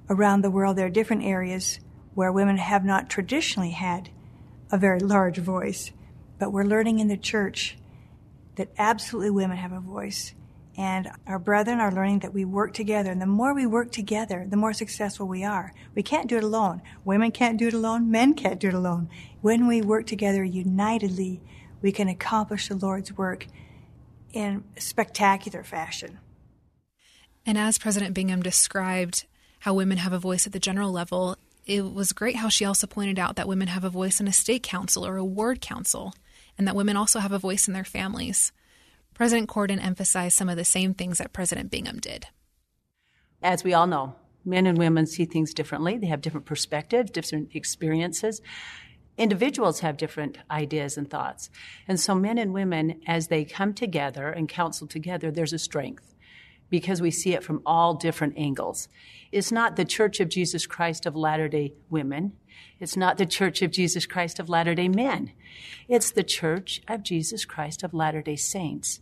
around 0.09 0.41
the 0.41 0.51
world 0.51 0.77
there 0.77 0.85
are 0.85 0.89
different 0.89 1.23
areas 1.23 1.79
where 2.13 2.31
women 2.31 2.57
have 2.57 2.83
not 2.83 3.09
traditionally 3.09 3.71
had 3.71 4.09
a 4.71 4.77
very 4.77 4.99
large 4.99 5.37
voice, 5.37 5.91
but 6.39 6.51
we're 6.51 6.63
learning 6.63 6.99
in 6.99 7.07
the 7.07 7.17
church 7.17 7.77
that 8.55 8.69
absolutely 8.77 9.29
women 9.29 9.57
have 9.57 9.71
a 9.71 9.79
voice 9.79 10.33
and 10.77 11.09
our 11.25 11.39
brethren 11.39 11.79
are 11.79 11.91
learning 11.91 12.19
that 12.19 12.35
we 12.35 12.45
work 12.45 12.71
together. 12.71 13.11
And 13.11 13.19
the 13.19 13.25
more 13.25 13.53
we 13.55 13.65
work 13.65 13.91
together, 13.91 14.45
the 14.47 14.55
more 14.55 14.73
successful 14.73 15.27
we 15.27 15.43
are. 15.43 15.73
We 15.95 16.03
can't 16.03 16.29
do 16.29 16.37
it 16.37 16.43
alone. 16.43 16.83
Women 17.03 17.31
can't 17.31 17.57
do 17.57 17.67
it 17.67 17.73
alone. 17.73 18.11
Men 18.11 18.35
can't 18.35 18.59
do 18.59 18.67
it 18.67 18.75
alone. 18.75 19.09
When 19.41 19.65
we 19.65 19.81
work 19.81 20.05
together 20.05 20.43
unitedly, 20.43 21.41
we 21.81 21.91
can 21.91 22.07
accomplish 22.07 22.67
the 22.67 22.75
Lord's 22.75 23.11
work 23.17 23.47
in 24.37 24.63
spectacular 24.77 25.63
fashion. 25.63 26.19
And 27.43 27.57
as 27.57 27.79
President 27.79 28.13
Bingham 28.13 28.43
described 28.43 29.25
how 29.61 29.73
women 29.73 29.97
have 29.97 30.13
a 30.13 30.19
voice 30.19 30.45
at 30.45 30.53
the 30.53 30.59
general 30.59 30.91
level, 30.91 31.37
it 31.65 31.91
was 31.91 32.13
great 32.13 32.35
how 32.35 32.47
she 32.47 32.63
also 32.63 32.85
pointed 32.85 33.17
out 33.17 33.35
that 33.35 33.47
women 33.47 33.67
have 33.69 33.83
a 33.83 33.89
voice 33.89 34.19
in 34.19 34.27
a 34.27 34.31
stake 34.33 34.61
council 34.61 35.03
or 35.03 35.17
a 35.17 35.25
ward 35.25 35.59
council, 35.59 36.13
and 36.55 36.67
that 36.67 36.75
women 36.75 36.95
also 36.95 37.17
have 37.17 37.31
a 37.31 37.39
voice 37.39 37.67
in 37.67 37.73
their 37.73 37.83
families. 37.83 38.51
President 39.15 39.49
Cordon 39.49 39.79
emphasized 39.79 40.37
some 40.37 40.49
of 40.49 40.55
the 40.55 40.63
same 40.63 40.93
things 40.93 41.17
that 41.17 41.33
President 41.33 41.71
Bingham 41.71 41.97
did. 41.97 42.27
As 43.41 43.63
we 43.63 43.73
all 43.73 43.87
know, 43.87 44.15
men 44.45 44.67
and 44.67 44.77
women 44.77 45.07
see 45.07 45.25
things 45.25 45.51
differently. 45.51 45.97
They 45.97 46.07
have 46.07 46.21
different 46.21 46.45
perspectives, 46.45 47.09
different 47.09 47.55
experiences. 47.55 48.39
Individuals 49.17 49.79
have 49.79 49.97
different 49.97 50.37
ideas 50.51 50.97
and 50.97 51.09
thoughts. 51.09 51.49
And 51.87 51.99
so, 51.99 52.13
men 52.13 52.37
and 52.37 52.53
women, 52.53 53.01
as 53.07 53.27
they 53.27 53.45
come 53.45 53.73
together 53.73 54.29
and 54.29 54.47
counsel 54.47 54.87
together, 54.87 55.31
there's 55.31 55.53
a 55.53 55.59
strength 55.59 56.13
because 56.69 57.01
we 57.01 57.11
see 57.11 57.33
it 57.33 57.43
from 57.43 57.61
all 57.65 57.93
different 57.93 58.37
angles. 58.37 58.87
It's 59.31 59.51
not 59.51 59.75
the 59.75 59.85
Church 59.85 60.19
of 60.19 60.29
Jesus 60.29 60.65
Christ 60.65 61.05
of 61.05 61.15
Latter 61.15 61.47
day 61.47 61.73
Women. 61.89 62.33
It's 62.79 62.97
not 62.97 63.17
the 63.17 63.25
Church 63.25 63.61
of 63.61 63.71
Jesus 63.71 64.05
Christ 64.05 64.39
of 64.39 64.49
Latter 64.49 64.75
day 64.75 64.89
Men. 64.89 65.31
It's 65.87 66.11
the 66.11 66.23
Church 66.23 66.81
of 66.87 67.03
Jesus 67.03 67.45
Christ 67.45 67.83
of 67.83 67.93
Latter 67.93 68.21
day 68.21 68.35
Saints 68.35 68.99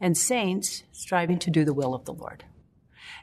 and 0.00 0.16
saints 0.16 0.82
striving 0.92 1.38
to 1.38 1.50
do 1.50 1.64
the 1.64 1.74
will 1.74 1.94
of 1.94 2.04
the 2.04 2.12
Lord. 2.12 2.44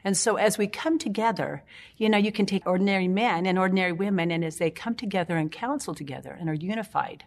And 0.04 0.16
so 0.16 0.36
as 0.36 0.58
we 0.58 0.66
come 0.66 0.98
together, 0.98 1.62
you 1.96 2.08
know, 2.08 2.18
you 2.18 2.32
can 2.32 2.46
take 2.46 2.66
ordinary 2.66 3.08
men 3.08 3.46
and 3.46 3.58
ordinary 3.58 3.92
women, 3.92 4.30
and 4.30 4.44
as 4.44 4.56
they 4.56 4.70
come 4.70 4.94
together 4.94 5.36
and 5.36 5.50
counsel 5.50 5.94
together 5.94 6.36
and 6.38 6.48
are 6.48 6.54
unified 6.54 7.24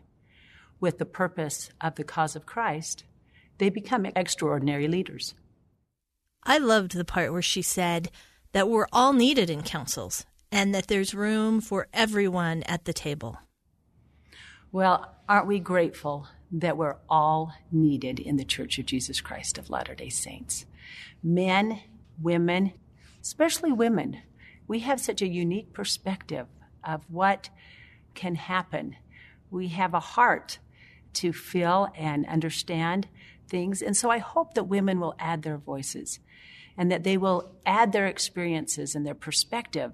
with 0.80 0.98
the 0.98 1.06
purpose 1.06 1.70
of 1.80 1.96
the 1.96 2.04
cause 2.04 2.36
of 2.36 2.46
Christ, 2.46 3.06
they 3.58 3.70
become 3.70 4.06
extraordinary 4.06 4.88
leaders. 4.88 5.34
I 6.44 6.58
loved 6.58 6.94
the 6.94 7.06
part 7.06 7.32
where 7.32 7.42
she 7.42 7.62
said 7.62 8.10
that 8.52 8.70
we're 8.70 8.88
all 8.92 9.14
needed 9.14 9.50
in 9.50 9.64
councils 9.64 10.26
and 10.52 10.76
that 10.76 10.88
there's 10.88 11.14
room 11.14 11.62
for 11.62 11.88
everyone 11.94 12.64
at 12.64 12.86
the 12.86 12.94
table. 12.94 13.40
Well, 14.72 15.16
aren't 15.28 15.48
we 15.48 15.60
grateful 15.60 16.28
that 16.52 16.78
we're 16.78 16.98
all 17.10 17.54
needed 17.72 18.20
in 18.20 18.38
the 18.38 18.46
Church 18.46 18.80
of 18.80 18.86
Jesus 18.86 19.22
Christ 19.22 19.58
of 19.58 19.70
Latter 19.70 19.96
day 19.96 20.10
Saints. 20.10 20.66
Men, 21.24 21.82
women, 22.22 22.74
especially 23.22 23.72
women, 23.72 24.22
we 24.68 24.80
have 24.80 25.00
such 25.00 25.22
a 25.22 25.28
unique 25.28 25.74
perspective 25.74 26.48
of 26.84 27.04
what 27.10 27.50
can 28.14 28.36
happen. 28.36 28.96
We 29.52 29.70
have 29.70 29.94
a 29.94 30.00
heart 30.00 30.60
to 31.14 31.34
feel 31.34 31.90
and 31.96 32.26
understand 32.26 33.08
things. 33.48 33.82
And 33.82 33.96
so 33.96 34.10
I 34.10 34.18
hope 34.18 34.54
that 34.56 34.66
women 34.66 35.00
will 35.00 35.16
add 35.20 35.44
their 35.44 35.58
voices 35.58 36.20
and 36.78 36.92
that 36.92 37.04
they 37.04 37.18
will 37.18 37.52
add 37.66 37.92
their 37.92 38.08
experiences 38.08 38.96
and 38.96 39.06
their 39.06 39.16
perspective 39.16 39.94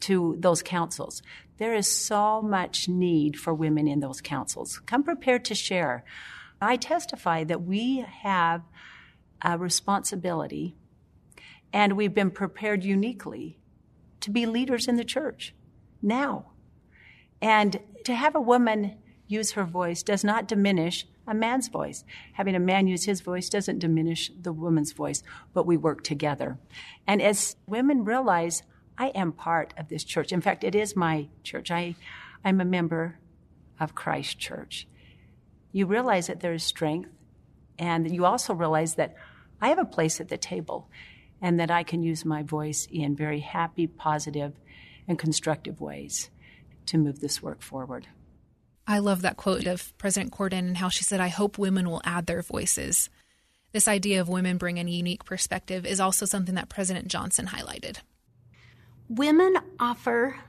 to 0.00 0.36
those 0.38 0.62
councils. 0.62 1.22
There 1.58 1.74
is 1.74 1.90
so 1.90 2.40
much 2.40 2.88
need 2.88 3.38
for 3.38 3.52
women 3.52 3.88
in 3.88 4.00
those 4.00 4.20
councils. 4.20 4.80
Come 4.86 5.02
prepared 5.02 5.44
to 5.46 5.54
share. 5.54 6.04
I 6.60 6.76
testify 6.76 7.44
that 7.44 7.62
we 7.62 8.04
have 8.22 8.62
a 9.42 9.58
responsibility 9.58 10.76
and 11.72 11.96
we've 11.96 12.14
been 12.14 12.30
prepared 12.30 12.84
uniquely 12.84 13.58
to 14.20 14.30
be 14.30 14.46
leaders 14.46 14.88
in 14.88 14.96
the 14.96 15.04
church 15.04 15.54
now. 16.02 16.46
And 17.40 17.80
to 18.04 18.14
have 18.14 18.34
a 18.34 18.40
woman 18.40 18.96
use 19.26 19.52
her 19.52 19.64
voice 19.64 20.02
does 20.02 20.24
not 20.24 20.48
diminish 20.48 21.06
a 21.26 21.34
man's 21.34 21.68
voice. 21.68 22.04
Having 22.32 22.54
a 22.56 22.60
man 22.60 22.86
use 22.86 23.04
his 23.04 23.20
voice 23.20 23.48
doesn't 23.48 23.78
diminish 23.78 24.30
the 24.40 24.52
woman's 24.52 24.92
voice, 24.92 25.22
but 25.52 25.66
we 25.66 25.76
work 25.76 26.02
together. 26.02 26.58
And 27.06 27.20
as 27.20 27.56
women 27.66 28.04
realize, 28.04 28.62
I 28.96 29.08
am 29.08 29.32
part 29.32 29.74
of 29.76 29.88
this 29.88 30.04
church. 30.04 30.32
In 30.32 30.40
fact, 30.40 30.64
it 30.64 30.74
is 30.74 30.96
my 30.96 31.28
church. 31.44 31.70
I, 31.70 31.94
I'm 32.44 32.60
a 32.60 32.64
member 32.64 33.18
of 33.78 33.94
Christ 33.94 34.38
Church. 34.38 34.88
You 35.70 35.86
realize 35.86 36.26
that 36.26 36.40
there 36.40 36.54
is 36.54 36.64
strength, 36.64 37.10
and 37.78 38.10
you 38.12 38.24
also 38.24 38.54
realize 38.54 38.94
that 38.94 39.14
I 39.60 39.68
have 39.68 39.78
a 39.78 39.84
place 39.84 40.20
at 40.20 40.28
the 40.28 40.38
table 40.38 40.88
and 41.40 41.58
that 41.60 41.70
I 41.70 41.82
can 41.82 42.02
use 42.02 42.24
my 42.24 42.42
voice 42.42 42.86
in 42.90 43.16
very 43.16 43.40
happy, 43.40 43.86
positive, 43.86 44.54
and 45.06 45.18
constructive 45.18 45.80
ways 45.80 46.30
to 46.86 46.98
move 46.98 47.20
this 47.20 47.42
work 47.42 47.62
forward. 47.62 48.06
I 48.86 49.00
love 49.00 49.22
that 49.22 49.36
quote 49.36 49.66
of 49.66 49.96
President 49.98 50.32
Cordon 50.32 50.66
and 50.66 50.76
how 50.76 50.88
she 50.88 51.04
said, 51.04 51.20
I 51.20 51.28
hope 51.28 51.58
women 51.58 51.90
will 51.90 52.00
add 52.04 52.26
their 52.26 52.42
voices. 52.42 53.10
This 53.72 53.86
idea 53.86 54.20
of 54.20 54.28
women 54.28 54.56
bringing 54.56 54.88
a 54.88 54.90
unique 54.90 55.24
perspective 55.24 55.84
is 55.84 56.00
also 56.00 56.24
something 56.24 56.54
that 56.54 56.70
President 56.70 57.08
Johnson 57.08 57.46
highlighted. 57.46 57.98
Women 59.10 59.56
offer 59.78 60.40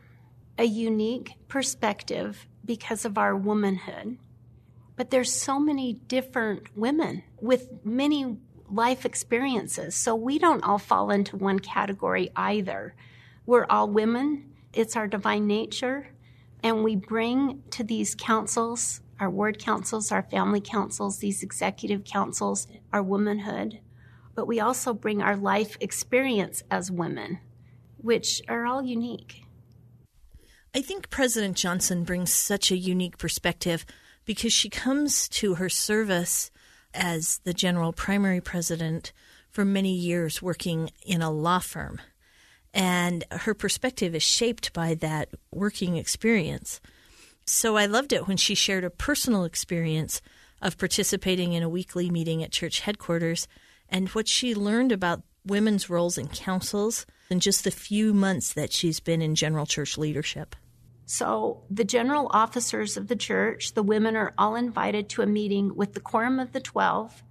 a 0.57 0.63
unique 0.63 1.33
perspective 1.47 2.47
because 2.65 3.03
of 3.03 3.17
our 3.17 3.35
womanhood. 3.35 4.17
But 4.95 5.09
there's 5.09 5.33
so 5.33 5.59
many 5.59 5.93
different 5.93 6.77
women 6.77 7.23
with 7.41 7.69
many 7.85 8.37
life 8.71 9.05
experiences. 9.05 9.95
So 9.95 10.15
we 10.15 10.39
don't 10.39 10.63
all 10.63 10.77
fall 10.77 11.11
into 11.11 11.37
one 11.37 11.59
category 11.59 12.29
either. 12.35 12.95
We're 13.45 13.65
all 13.69 13.89
women. 13.89 14.51
It's 14.73 14.95
our 14.95 15.07
divine 15.07 15.47
nature. 15.47 16.09
And 16.61 16.83
we 16.83 16.95
bring 16.95 17.63
to 17.71 17.83
these 17.83 18.15
councils, 18.15 19.01
our 19.19 19.29
ward 19.29 19.59
councils, 19.59 20.11
our 20.11 20.23
family 20.23 20.61
councils, 20.61 21.19
these 21.19 21.43
executive 21.43 22.03
councils, 22.03 22.67
our 22.91 23.01
womanhood. 23.01 23.79
But 24.35 24.47
we 24.47 24.59
also 24.59 24.93
bring 24.93 25.21
our 25.21 25.35
life 25.35 25.77
experience 25.79 26.63
as 26.69 26.91
women 26.91 27.39
which 28.01 28.41
are 28.47 28.65
all 28.65 28.81
unique. 28.81 29.43
I 30.73 30.81
think 30.81 31.09
President 31.09 31.57
Johnson 31.57 32.03
brings 32.03 32.33
such 32.33 32.71
a 32.71 32.77
unique 32.77 33.17
perspective 33.17 33.85
because 34.25 34.53
she 34.53 34.69
comes 34.69 35.27
to 35.29 35.55
her 35.55 35.69
service 35.69 36.51
as 36.93 37.39
the 37.43 37.53
general 37.53 37.93
primary 37.93 38.41
president 38.41 39.11
for 39.49 39.65
many 39.65 39.93
years 39.93 40.41
working 40.41 40.91
in 41.05 41.21
a 41.21 41.31
law 41.31 41.59
firm. 41.59 41.99
and 42.71 43.23
her 43.31 43.53
perspective 43.55 44.13
is 44.13 44.21
shaped 44.21 44.71
by 44.73 44.93
that 44.93 45.29
working 45.51 45.97
experience. 45.97 46.79
So 47.45 47.77
I 47.77 47.87
loved 47.87 48.13
it 48.13 48.27
when 48.27 48.37
she 48.37 48.53
shared 48.53 48.83
a 48.83 48.91
personal 48.91 49.43
experience 49.43 50.21
of 50.61 50.77
participating 50.77 51.53
in 51.53 51.63
a 51.63 51.69
weekly 51.69 52.11
meeting 52.11 52.43
at 52.43 52.51
church 52.51 52.81
headquarters 52.81 53.47
and 53.89 54.09
what 54.09 54.27
she 54.27 54.53
learned 54.53 54.91
about 54.91 55.23
women's 55.45 55.89
roles 55.89 56.17
in 56.17 56.27
councils 56.27 57.07
in 57.31 57.39
just 57.39 57.63
the 57.63 57.71
few 57.71 58.13
months 58.13 58.53
that 58.53 58.71
she's 58.71 58.99
been 58.99 59.21
in 59.21 59.33
general 59.33 59.65
church 59.65 59.97
leadership. 59.97 60.55
So, 61.11 61.63
the 61.71 61.85
general 61.85 62.27
officers 62.29 62.95
of 62.95 63.07
the 63.07 63.15
church, 63.15 63.73
the 63.73 63.81
women 63.81 64.15
are 64.15 64.35
all 64.37 64.55
invited 64.55 65.09
to 65.09 65.23
a 65.23 65.25
meeting 65.25 65.75
with 65.75 65.93
the 65.93 65.99
Quorum 65.99 66.37
of 66.37 66.51
the 66.51 66.59
Twelve 66.59 67.23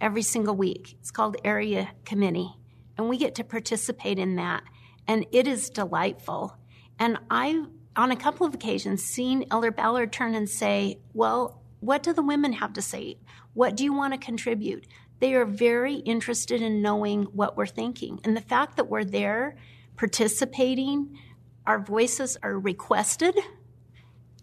every 0.00 0.22
single 0.22 0.54
week. 0.54 0.96
It's 1.00 1.10
called 1.10 1.36
Area 1.42 1.90
Committee. 2.04 2.54
And 2.96 3.08
we 3.08 3.18
get 3.18 3.34
to 3.34 3.42
participate 3.42 4.20
in 4.20 4.36
that. 4.36 4.62
And 5.08 5.26
it 5.32 5.48
is 5.48 5.68
delightful. 5.68 6.56
And 7.00 7.18
I've, 7.28 7.66
on 7.96 8.12
a 8.12 8.16
couple 8.16 8.46
of 8.46 8.54
occasions, 8.54 9.02
seen 9.02 9.46
Elder 9.50 9.72
Ballard 9.72 10.12
turn 10.12 10.36
and 10.36 10.48
say, 10.48 11.00
Well, 11.12 11.60
what 11.80 12.04
do 12.04 12.12
the 12.12 12.22
women 12.22 12.52
have 12.52 12.74
to 12.74 12.82
say? 12.82 13.18
What 13.52 13.74
do 13.74 13.82
you 13.82 13.92
want 13.92 14.14
to 14.14 14.24
contribute? 14.24 14.86
They 15.18 15.34
are 15.34 15.44
very 15.44 15.96
interested 15.96 16.62
in 16.62 16.82
knowing 16.82 17.24
what 17.24 17.56
we're 17.56 17.66
thinking. 17.66 18.20
And 18.22 18.36
the 18.36 18.40
fact 18.40 18.76
that 18.76 18.88
we're 18.88 19.04
there 19.04 19.56
participating, 19.96 21.18
our 21.66 21.78
voices 21.78 22.36
are 22.42 22.58
requested 22.58 23.38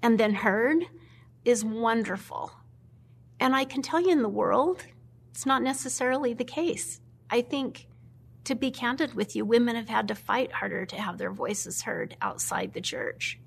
and 0.01 0.20
then 0.20 0.34
heard 0.34 0.84
is 1.46 1.63
wonderful. 1.63 2.51
And 3.40 3.56
I 3.56 3.66
can 3.66 3.82
tell 3.82 4.01
you 4.01 4.12
in 4.12 4.22
the 4.22 4.30
world, 4.30 4.86
it's 5.32 5.46
not 5.46 5.63
necessarily 5.63 6.34
the 6.34 6.44
case. 6.44 7.00
I 7.30 7.42
think, 7.42 7.88
to 8.44 8.56
be 8.56 8.72
candid 8.72 9.13
with 9.13 9.36
you, 9.36 9.46
women 9.46 9.75
have 9.75 9.90
had 9.90 10.08
to 10.10 10.16
fight 10.16 10.51
harder 10.51 10.86
to 10.86 10.96
have 10.96 11.18
their 11.18 11.32
voices 11.32 11.84
heard 11.84 12.18
outside 12.22 12.74
the 12.74 12.82
church. 12.82 13.40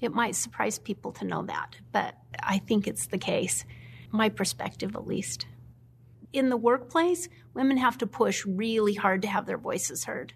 It 0.00 0.12
might 0.12 0.36
surprise 0.36 0.78
people 0.78 1.12
to 1.12 1.24
know 1.24 1.42
that, 1.44 1.76
but 1.92 2.16
I 2.42 2.58
think 2.58 2.86
it's 2.86 3.06
the 3.06 3.18
case, 3.18 3.64
my 4.10 4.28
perspective 4.28 4.94
at 4.94 5.06
least. 5.06 5.46
In 6.32 6.48
the 6.48 6.56
workplace, 6.56 7.28
women 7.54 7.76
have 7.76 7.98
to 7.98 8.06
push 8.06 8.44
really 8.46 8.94
hard 8.94 9.22
to 9.22 9.28
have 9.28 9.46
their 9.46 9.58
voices 9.58 10.04
heard. 10.04 10.32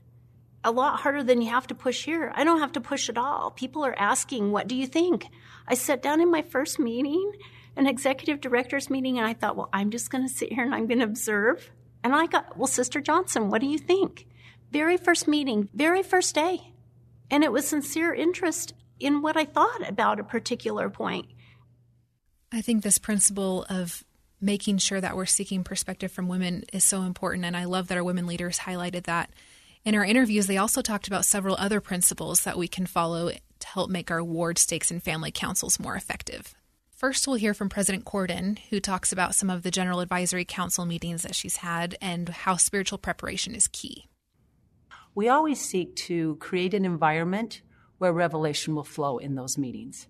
A 0.66 0.72
lot 0.72 0.98
harder 0.98 1.22
than 1.22 1.40
you 1.40 1.48
have 1.50 1.68
to 1.68 1.76
push 1.76 2.04
here. 2.04 2.32
I 2.34 2.42
don't 2.42 2.58
have 2.58 2.72
to 2.72 2.80
push 2.80 3.08
at 3.08 3.16
all. 3.16 3.52
People 3.52 3.84
are 3.84 3.96
asking, 3.96 4.50
What 4.50 4.66
do 4.66 4.74
you 4.74 4.88
think? 4.88 5.28
I 5.68 5.74
sat 5.74 6.02
down 6.02 6.20
in 6.20 6.28
my 6.28 6.42
first 6.42 6.80
meeting, 6.80 7.30
an 7.76 7.86
executive 7.86 8.40
director's 8.40 8.90
meeting, 8.90 9.16
and 9.16 9.24
I 9.28 9.32
thought, 9.32 9.56
Well, 9.56 9.68
I'm 9.72 9.92
just 9.92 10.10
going 10.10 10.26
to 10.26 10.34
sit 10.34 10.52
here 10.52 10.64
and 10.64 10.74
I'm 10.74 10.88
going 10.88 10.98
to 10.98 11.04
observe. 11.04 11.70
And 12.02 12.12
I 12.12 12.26
got, 12.26 12.58
Well, 12.58 12.66
Sister 12.66 13.00
Johnson, 13.00 13.48
what 13.48 13.60
do 13.60 13.68
you 13.68 13.78
think? 13.78 14.26
Very 14.72 14.96
first 14.96 15.28
meeting, 15.28 15.68
very 15.72 16.02
first 16.02 16.34
day. 16.34 16.72
And 17.30 17.44
it 17.44 17.52
was 17.52 17.68
sincere 17.68 18.12
interest 18.12 18.74
in 18.98 19.22
what 19.22 19.36
I 19.36 19.44
thought 19.44 19.88
about 19.88 20.18
a 20.18 20.24
particular 20.24 20.90
point. 20.90 21.26
I 22.50 22.60
think 22.60 22.82
this 22.82 22.98
principle 22.98 23.64
of 23.70 24.02
making 24.40 24.78
sure 24.78 25.00
that 25.00 25.14
we're 25.14 25.26
seeking 25.26 25.62
perspective 25.62 26.10
from 26.10 26.26
women 26.26 26.64
is 26.72 26.82
so 26.82 27.02
important. 27.02 27.44
And 27.44 27.56
I 27.56 27.66
love 27.66 27.86
that 27.86 27.98
our 27.98 28.04
women 28.04 28.26
leaders 28.26 28.58
highlighted 28.58 29.04
that. 29.04 29.30
In 29.86 29.94
our 29.94 30.04
interviews, 30.04 30.48
they 30.48 30.56
also 30.56 30.82
talked 30.82 31.06
about 31.06 31.24
several 31.24 31.54
other 31.60 31.80
principles 31.80 32.40
that 32.40 32.58
we 32.58 32.66
can 32.66 32.86
follow 32.86 33.30
to 33.30 33.66
help 33.68 33.88
make 33.88 34.10
our 34.10 34.22
ward 34.22 34.58
stakes 34.58 34.90
and 34.90 35.00
family 35.00 35.30
councils 35.30 35.78
more 35.78 35.94
effective. 35.94 36.56
First, 36.90 37.28
we'll 37.28 37.36
hear 37.36 37.54
from 37.54 37.68
President 37.68 38.04
Cordon, 38.04 38.58
who 38.70 38.80
talks 38.80 39.12
about 39.12 39.36
some 39.36 39.48
of 39.48 39.62
the 39.62 39.70
General 39.70 40.00
Advisory 40.00 40.44
Council 40.44 40.86
meetings 40.86 41.22
that 41.22 41.36
she's 41.36 41.58
had 41.58 41.96
and 42.02 42.28
how 42.28 42.56
spiritual 42.56 42.98
preparation 42.98 43.54
is 43.54 43.68
key. 43.68 44.08
We 45.14 45.28
always 45.28 45.60
seek 45.60 45.94
to 45.96 46.34
create 46.40 46.74
an 46.74 46.84
environment 46.84 47.62
where 47.98 48.12
revelation 48.12 48.74
will 48.74 48.82
flow 48.82 49.18
in 49.18 49.36
those 49.36 49.56
meetings. 49.56 50.08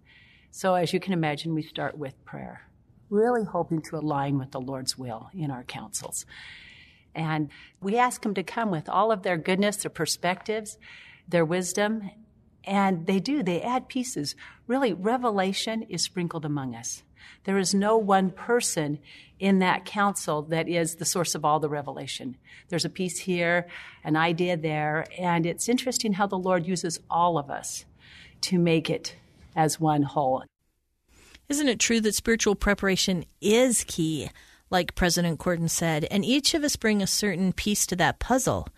So, 0.51 0.75
as 0.75 0.95
you 0.95 1.01
can 1.01 1.13
imagine, 1.13 1.55
we 1.55 1.63
start 1.63 1.99
with 1.99 2.25
prayer, 2.25 2.63
really 3.11 3.45
hoping 3.45 3.83
to 3.83 3.99
align 3.99 4.39
with 4.39 4.53
the 4.53 4.61
Lord's 4.61 4.97
will 4.97 5.29
in 5.35 5.51
our 5.51 5.65
councils. 5.65 6.25
And 7.17 7.49
we 7.81 7.97
ask 7.97 8.23
them 8.23 8.35
to 8.35 8.43
come 8.43 8.71
with 8.71 8.89
all 8.89 9.11
of 9.11 9.23
their 9.23 9.39
goodness, 9.39 9.79
their 9.79 9.91
perspectives, 9.91 10.79
their 11.27 11.45
wisdom, 11.45 12.11
and 12.63 13.07
they 13.07 13.21
do, 13.21 13.43
they 13.43 13.63
add 13.63 13.89
pieces. 13.89 14.37
Really, 14.67 14.93
revelation 14.93 15.83
is 15.85 16.03
sprinkled 16.03 16.45
among 16.45 16.75
us. 16.75 17.03
There 17.45 17.59
is 17.59 17.75
no 17.75 17.97
one 17.97 18.31
person 18.31 18.99
in 19.39 19.61
that 19.61 19.85
council 19.85 20.43
that 20.43 20.69
is 20.69 20.97
the 20.97 21.05
source 21.05 21.35
of 21.35 21.45
all 21.45 21.59
the 21.59 21.69
revelation. 21.69 22.37
There's 22.69 22.85
a 22.85 22.91
piece 22.91 23.21
here, 23.21 23.67
an 24.05 24.17
idea 24.17 24.57
there, 24.57 25.07
and 25.19 25.47
it's 25.47 25.69
interesting 25.69 26.15
how 26.15 26.27
the 26.27 26.39
Lord 26.39 26.67
uses 26.67 27.01
all 27.09 27.39
of 27.39 27.51
us 27.51 27.85
to 28.43 28.59
make 28.59 28.91
it 28.91 29.17
as 29.55 29.81
one 29.81 30.03
whole. 30.03 30.45
Isn't 31.49 31.69
it 31.69 31.79
true 31.81 32.01
that 32.01 32.15
spiritual 32.15 32.57
preparation 32.57 33.25
is 33.41 33.85
key, 33.85 34.31
like 34.71 34.95
President 34.95 35.39
Cordon 35.39 35.69
said, 35.69 36.07
and 36.11 36.25
each 36.25 36.55
of 36.55 36.65
us 36.65 36.77
bring 36.77 37.03
a 37.03 37.07
certain 37.07 37.53
piece 37.53 37.87
to 37.87 37.97
that 37.97 38.19
puzzle? 38.19 38.69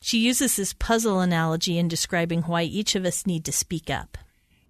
She 0.00 0.18
uses 0.18 0.56
this 0.56 0.72
puzzle 0.72 1.20
analogy 1.20 1.78
in 1.78 1.88
describing 1.88 2.42
why 2.42 2.62
each 2.62 2.94
of 2.94 3.04
us 3.04 3.26
need 3.26 3.44
to 3.46 3.52
speak 3.52 3.88
up. 3.88 4.18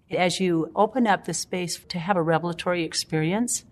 As 0.09 0.39
you 0.39 0.71
open 0.75 1.07
up 1.07 1.25
the 1.25 1.33
space 1.33 1.79
to 1.89 1.99
have 1.99 2.15
a 2.15 2.21
revelatory 2.21 2.83
experience, 2.83 3.65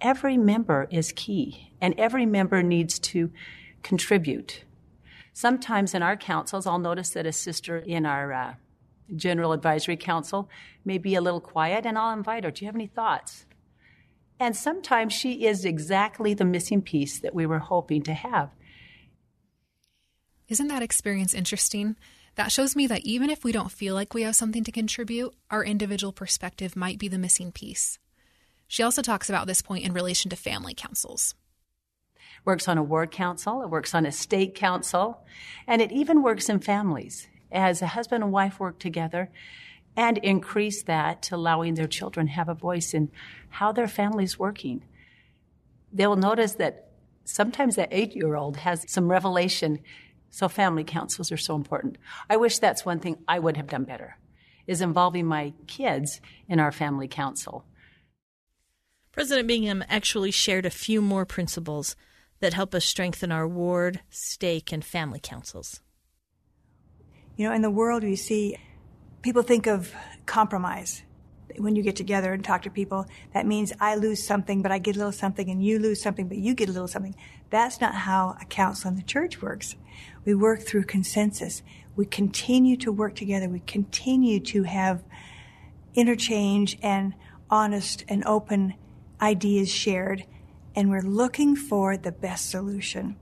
every 0.00 0.36
member 0.36 0.88
is 0.90 1.12
key 1.12 1.72
and 1.80 1.94
every 1.98 2.26
member 2.26 2.62
needs 2.62 2.98
to 2.98 3.30
contribute. 3.82 4.64
Sometimes 5.32 5.94
in 5.94 6.02
our 6.02 6.16
councils, 6.16 6.66
I'll 6.66 6.78
notice 6.78 7.10
that 7.10 7.26
a 7.26 7.32
sister 7.32 7.78
in 7.78 8.06
our 8.06 8.32
uh, 8.32 8.54
General 9.14 9.52
Advisory 9.52 9.96
Council 9.96 10.48
may 10.84 10.98
be 10.98 11.14
a 11.14 11.20
little 11.20 11.40
quiet, 11.40 11.86
and 11.86 11.98
I'll 11.98 12.12
invite 12.12 12.44
her. 12.44 12.50
Do 12.50 12.64
you 12.64 12.68
have 12.68 12.74
any 12.74 12.86
thoughts? 12.86 13.46
And 14.38 14.54
sometimes 14.54 15.12
she 15.12 15.46
is 15.46 15.64
exactly 15.64 16.34
the 16.34 16.44
missing 16.44 16.82
piece 16.82 17.20
that 17.20 17.34
we 17.34 17.46
were 17.46 17.58
hoping 17.58 18.02
to 18.02 18.14
have. 18.14 18.50
Isn't 20.48 20.68
that 20.68 20.82
experience 20.82 21.34
interesting? 21.34 21.96
That 22.36 22.52
shows 22.52 22.76
me 22.76 22.86
that 22.86 23.00
even 23.00 23.30
if 23.30 23.44
we 23.44 23.50
don't 23.50 23.72
feel 23.72 23.94
like 23.94 24.12
we 24.12 24.22
have 24.22 24.36
something 24.36 24.62
to 24.64 24.72
contribute, 24.72 25.34
our 25.50 25.64
individual 25.64 26.12
perspective 26.12 26.76
might 26.76 26.98
be 26.98 27.08
the 27.08 27.18
missing 27.18 27.50
piece. 27.50 27.98
She 28.68 28.82
also 28.82 29.00
talks 29.00 29.30
about 29.30 29.46
this 29.46 29.62
point 29.62 29.84
in 29.84 29.94
relation 29.94 30.28
to 30.30 30.36
family 30.36 30.74
councils. 30.74 31.34
Works 32.44 32.68
on 32.68 32.78
a 32.78 32.82
ward 32.82 33.10
council, 33.10 33.62
it 33.62 33.70
works 33.70 33.94
on 33.94 34.04
a 34.04 34.12
stake 34.12 34.54
council, 34.54 35.24
and 35.66 35.80
it 35.80 35.90
even 35.92 36.22
works 36.22 36.48
in 36.48 36.60
families 36.60 37.26
as 37.50 37.80
a 37.80 37.86
husband 37.86 38.22
and 38.22 38.32
wife 38.32 38.60
work 38.60 38.78
together 38.78 39.30
and 39.96 40.18
increase 40.18 40.82
that 40.82 41.22
to 41.22 41.36
allowing 41.36 41.74
their 41.74 41.86
children 41.86 42.28
have 42.28 42.48
a 42.48 42.54
voice 42.54 42.92
in 42.92 43.10
how 43.48 43.72
their 43.72 43.88
family's 43.88 44.38
working. 44.38 44.84
They 45.92 46.06
will 46.06 46.16
notice 46.16 46.52
that 46.54 46.90
sometimes 47.24 47.76
that 47.76 47.88
eight 47.90 48.14
year 48.14 48.36
old 48.36 48.58
has 48.58 48.84
some 48.90 49.10
revelation 49.10 49.80
so 50.30 50.48
family 50.48 50.84
councils 50.84 51.32
are 51.32 51.38
so 51.38 51.54
important. 51.54 51.96
I 52.28 52.36
wish 52.36 52.58
that's 52.58 52.84
one 52.84 53.00
thing 53.00 53.16
I 53.26 53.38
would 53.38 53.56
have 53.56 53.68
done 53.68 53.84
better, 53.84 54.18
is 54.66 54.82
involving 54.82 55.24
my 55.24 55.54
kids 55.66 56.20
in 56.46 56.60
our 56.60 56.72
family 56.72 57.08
council. 57.08 57.64
President 59.12 59.48
Bingham 59.48 59.82
actually 59.88 60.30
shared 60.30 60.66
a 60.66 60.70
few 60.70 61.00
more 61.00 61.24
principles 61.24 61.96
that 62.40 62.52
help 62.52 62.74
us 62.74 62.84
strengthen 62.84 63.32
our 63.32 63.48
ward, 63.48 64.00
stake, 64.10 64.72
and 64.72 64.84
family 64.84 65.20
councils. 65.22 65.80
You 67.36 67.48
know, 67.48 67.54
in 67.54 67.62
the 67.62 67.70
world, 67.70 68.02
we 68.02 68.16
see 68.16 68.58
people 69.26 69.42
think 69.42 69.66
of 69.66 69.92
compromise. 70.24 71.02
When 71.58 71.74
you 71.74 71.82
get 71.82 71.96
together 71.96 72.32
and 72.32 72.44
talk 72.44 72.62
to 72.62 72.70
people, 72.70 73.06
that 73.34 73.44
means 73.44 73.72
I 73.80 73.96
lose 73.96 74.24
something, 74.24 74.62
but 74.62 74.70
I 74.70 74.78
get 74.78 74.94
a 74.94 74.98
little 74.98 75.10
something, 75.10 75.50
and 75.50 75.64
you 75.64 75.80
lose 75.80 76.00
something, 76.00 76.28
but 76.28 76.38
you 76.38 76.54
get 76.54 76.68
a 76.68 76.72
little 76.72 76.86
something. 76.86 77.16
That's 77.50 77.80
not 77.80 77.92
how 77.92 78.36
a 78.40 78.44
council 78.44 78.88
in 78.88 78.96
the 78.96 79.02
church 79.02 79.42
works. 79.42 79.74
We 80.24 80.36
work 80.36 80.60
through 80.62 80.84
consensus. 80.84 81.64
We 81.96 82.06
continue 82.06 82.76
to 82.76 82.92
work 82.92 83.16
together. 83.16 83.48
We 83.48 83.58
continue 83.58 84.38
to 84.38 84.62
have 84.62 85.02
interchange 85.94 86.78
and 86.80 87.12
honest 87.50 88.04
and 88.08 88.24
open 88.26 88.74
ideas 89.20 89.68
shared. 89.68 90.24
And 90.76 90.88
we're 90.88 91.00
looking 91.00 91.56
for 91.56 91.96
the 91.96 92.12
best 92.12 92.48
solution. 92.48 93.16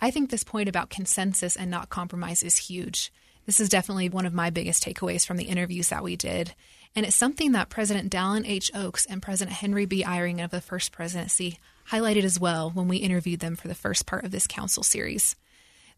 I 0.00 0.10
think 0.10 0.30
this 0.30 0.42
point 0.42 0.68
about 0.68 0.90
consensus 0.90 1.54
and 1.54 1.70
not 1.70 1.90
compromise 1.90 2.42
is 2.42 2.56
huge. 2.56 3.12
This 3.46 3.60
is 3.60 3.68
definitely 3.68 4.08
one 4.08 4.26
of 4.26 4.32
my 4.32 4.50
biggest 4.50 4.84
takeaways 4.84 5.26
from 5.26 5.36
the 5.36 5.44
interviews 5.44 5.88
that 5.88 6.04
we 6.04 6.16
did. 6.16 6.54
And 6.94 7.06
it's 7.06 7.16
something 7.16 7.52
that 7.52 7.70
President 7.70 8.12
Dallin 8.12 8.46
H. 8.46 8.70
Oaks 8.74 9.06
and 9.06 9.22
President 9.22 9.56
Henry 9.56 9.86
B. 9.86 10.04
Eyring 10.04 10.44
of 10.44 10.50
the 10.50 10.60
First 10.60 10.92
Presidency 10.92 11.58
highlighted 11.90 12.22
as 12.22 12.38
well 12.38 12.70
when 12.70 12.86
we 12.86 12.98
interviewed 12.98 13.40
them 13.40 13.56
for 13.56 13.68
the 13.68 13.74
first 13.74 14.06
part 14.06 14.24
of 14.24 14.30
this 14.30 14.46
council 14.46 14.82
series. 14.82 15.34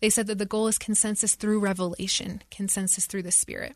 They 0.00 0.10
said 0.10 0.26
that 0.28 0.38
the 0.38 0.46
goal 0.46 0.68
is 0.68 0.78
consensus 0.78 1.34
through 1.34 1.60
revelation, 1.60 2.42
consensus 2.50 3.06
through 3.06 3.22
the 3.22 3.32
Spirit. 3.32 3.74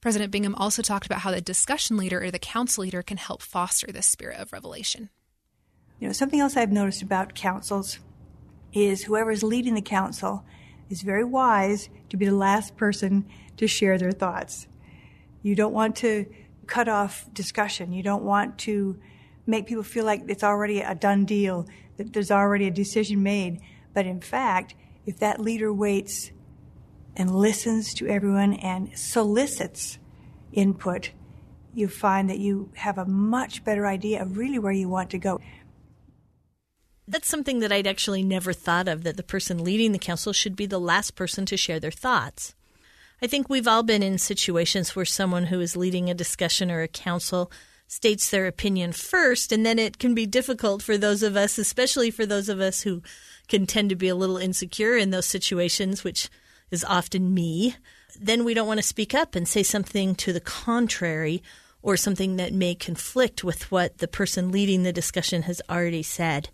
President 0.00 0.30
Bingham 0.30 0.54
also 0.56 0.82
talked 0.82 1.06
about 1.06 1.20
how 1.20 1.30
the 1.30 1.40
discussion 1.40 1.96
leader 1.96 2.22
or 2.22 2.30
the 2.30 2.38
council 2.38 2.82
leader 2.82 3.02
can 3.02 3.16
help 3.16 3.40
foster 3.40 3.86
this 3.90 4.06
spirit 4.06 4.38
of 4.38 4.52
revelation. 4.52 5.08
You 5.98 6.08
know, 6.08 6.12
something 6.12 6.40
else 6.40 6.58
I've 6.58 6.70
noticed 6.72 7.00
about 7.00 7.34
councils 7.34 7.98
is 8.74 9.04
whoever's 9.04 9.42
leading 9.42 9.74
the 9.74 9.80
council, 9.80 10.44
it's 10.90 11.02
very 11.02 11.24
wise 11.24 11.88
to 12.10 12.16
be 12.16 12.26
the 12.26 12.34
last 12.34 12.76
person 12.76 13.26
to 13.56 13.66
share 13.66 13.98
their 13.98 14.12
thoughts. 14.12 14.66
You 15.42 15.54
don't 15.54 15.72
want 15.72 15.96
to 15.96 16.26
cut 16.66 16.88
off 16.88 17.26
discussion. 17.32 17.92
You 17.92 18.02
don't 18.02 18.22
want 18.22 18.58
to 18.60 18.98
make 19.46 19.66
people 19.66 19.82
feel 19.82 20.04
like 20.04 20.22
it's 20.28 20.44
already 20.44 20.80
a 20.80 20.94
done 20.94 21.24
deal, 21.24 21.66
that 21.96 22.12
there's 22.12 22.30
already 22.30 22.66
a 22.66 22.70
decision 22.70 23.22
made. 23.22 23.60
But 23.92 24.06
in 24.06 24.20
fact, 24.20 24.74
if 25.06 25.18
that 25.18 25.40
leader 25.40 25.72
waits 25.72 26.30
and 27.16 27.34
listens 27.34 27.94
to 27.94 28.06
everyone 28.06 28.54
and 28.54 28.96
solicits 28.98 29.98
input, 30.52 31.10
you 31.74 31.88
find 31.88 32.30
that 32.30 32.38
you 32.38 32.70
have 32.74 32.98
a 32.98 33.04
much 33.04 33.64
better 33.64 33.86
idea 33.86 34.22
of 34.22 34.38
really 34.38 34.58
where 34.58 34.72
you 34.72 34.88
want 34.88 35.10
to 35.10 35.18
go. 35.18 35.40
That's 37.06 37.28
something 37.28 37.58
that 37.58 37.72
I'd 37.72 37.86
actually 37.86 38.22
never 38.22 38.52
thought 38.52 38.88
of 38.88 39.04
that 39.04 39.16
the 39.16 39.22
person 39.22 39.62
leading 39.62 39.92
the 39.92 39.98
council 39.98 40.32
should 40.32 40.56
be 40.56 40.66
the 40.66 40.80
last 40.80 41.14
person 41.14 41.44
to 41.46 41.56
share 41.56 41.78
their 41.78 41.90
thoughts. 41.90 42.54
I 43.20 43.26
think 43.26 43.48
we've 43.48 43.68
all 43.68 43.82
been 43.82 44.02
in 44.02 44.18
situations 44.18 44.96
where 44.96 45.04
someone 45.04 45.46
who 45.46 45.60
is 45.60 45.76
leading 45.76 46.08
a 46.08 46.14
discussion 46.14 46.70
or 46.70 46.82
a 46.82 46.88
council 46.88 47.50
states 47.86 48.30
their 48.30 48.46
opinion 48.46 48.92
first, 48.92 49.52
and 49.52 49.64
then 49.64 49.78
it 49.78 49.98
can 49.98 50.14
be 50.14 50.26
difficult 50.26 50.82
for 50.82 50.96
those 50.96 51.22
of 51.22 51.36
us, 51.36 51.58
especially 51.58 52.10
for 52.10 52.26
those 52.26 52.48
of 52.48 52.60
us 52.60 52.82
who 52.82 53.02
can 53.48 53.66
tend 53.66 53.90
to 53.90 53.96
be 53.96 54.08
a 54.08 54.14
little 54.14 54.38
insecure 54.38 54.96
in 54.96 55.10
those 55.10 55.26
situations, 55.26 56.02
which 56.02 56.28
is 56.70 56.84
often 56.84 57.34
me. 57.34 57.76
Then 58.18 58.44
we 58.44 58.54
don't 58.54 58.66
want 58.66 58.78
to 58.78 58.86
speak 58.86 59.14
up 59.14 59.34
and 59.34 59.46
say 59.46 59.62
something 59.62 60.14
to 60.16 60.32
the 60.32 60.40
contrary 60.40 61.42
or 61.82 61.96
something 61.96 62.36
that 62.36 62.52
may 62.52 62.74
conflict 62.74 63.44
with 63.44 63.70
what 63.70 63.98
the 63.98 64.08
person 64.08 64.50
leading 64.50 64.82
the 64.82 64.92
discussion 64.92 65.42
has 65.42 65.60
already 65.68 66.02
said. 66.02 66.48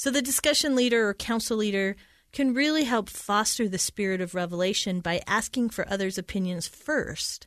So 0.00 0.10
the 0.10 0.22
discussion 0.22 0.74
leader 0.74 1.06
or 1.06 1.12
council 1.12 1.58
leader 1.58 1.94
can 2.32 2.54
really 2.54 2.84
help 2.84 3.10
foster 3.10 3.68
the 3.68 3.76
spirit 3.76 4.22
of 4.22 4.34
revelation 4.34 5.00
by 5.00 5.20
asking 5.26 5.68
for 5.68 5.86
others' 5.86 6.16
opinions 6.16 6.66
first. 6.66 7.46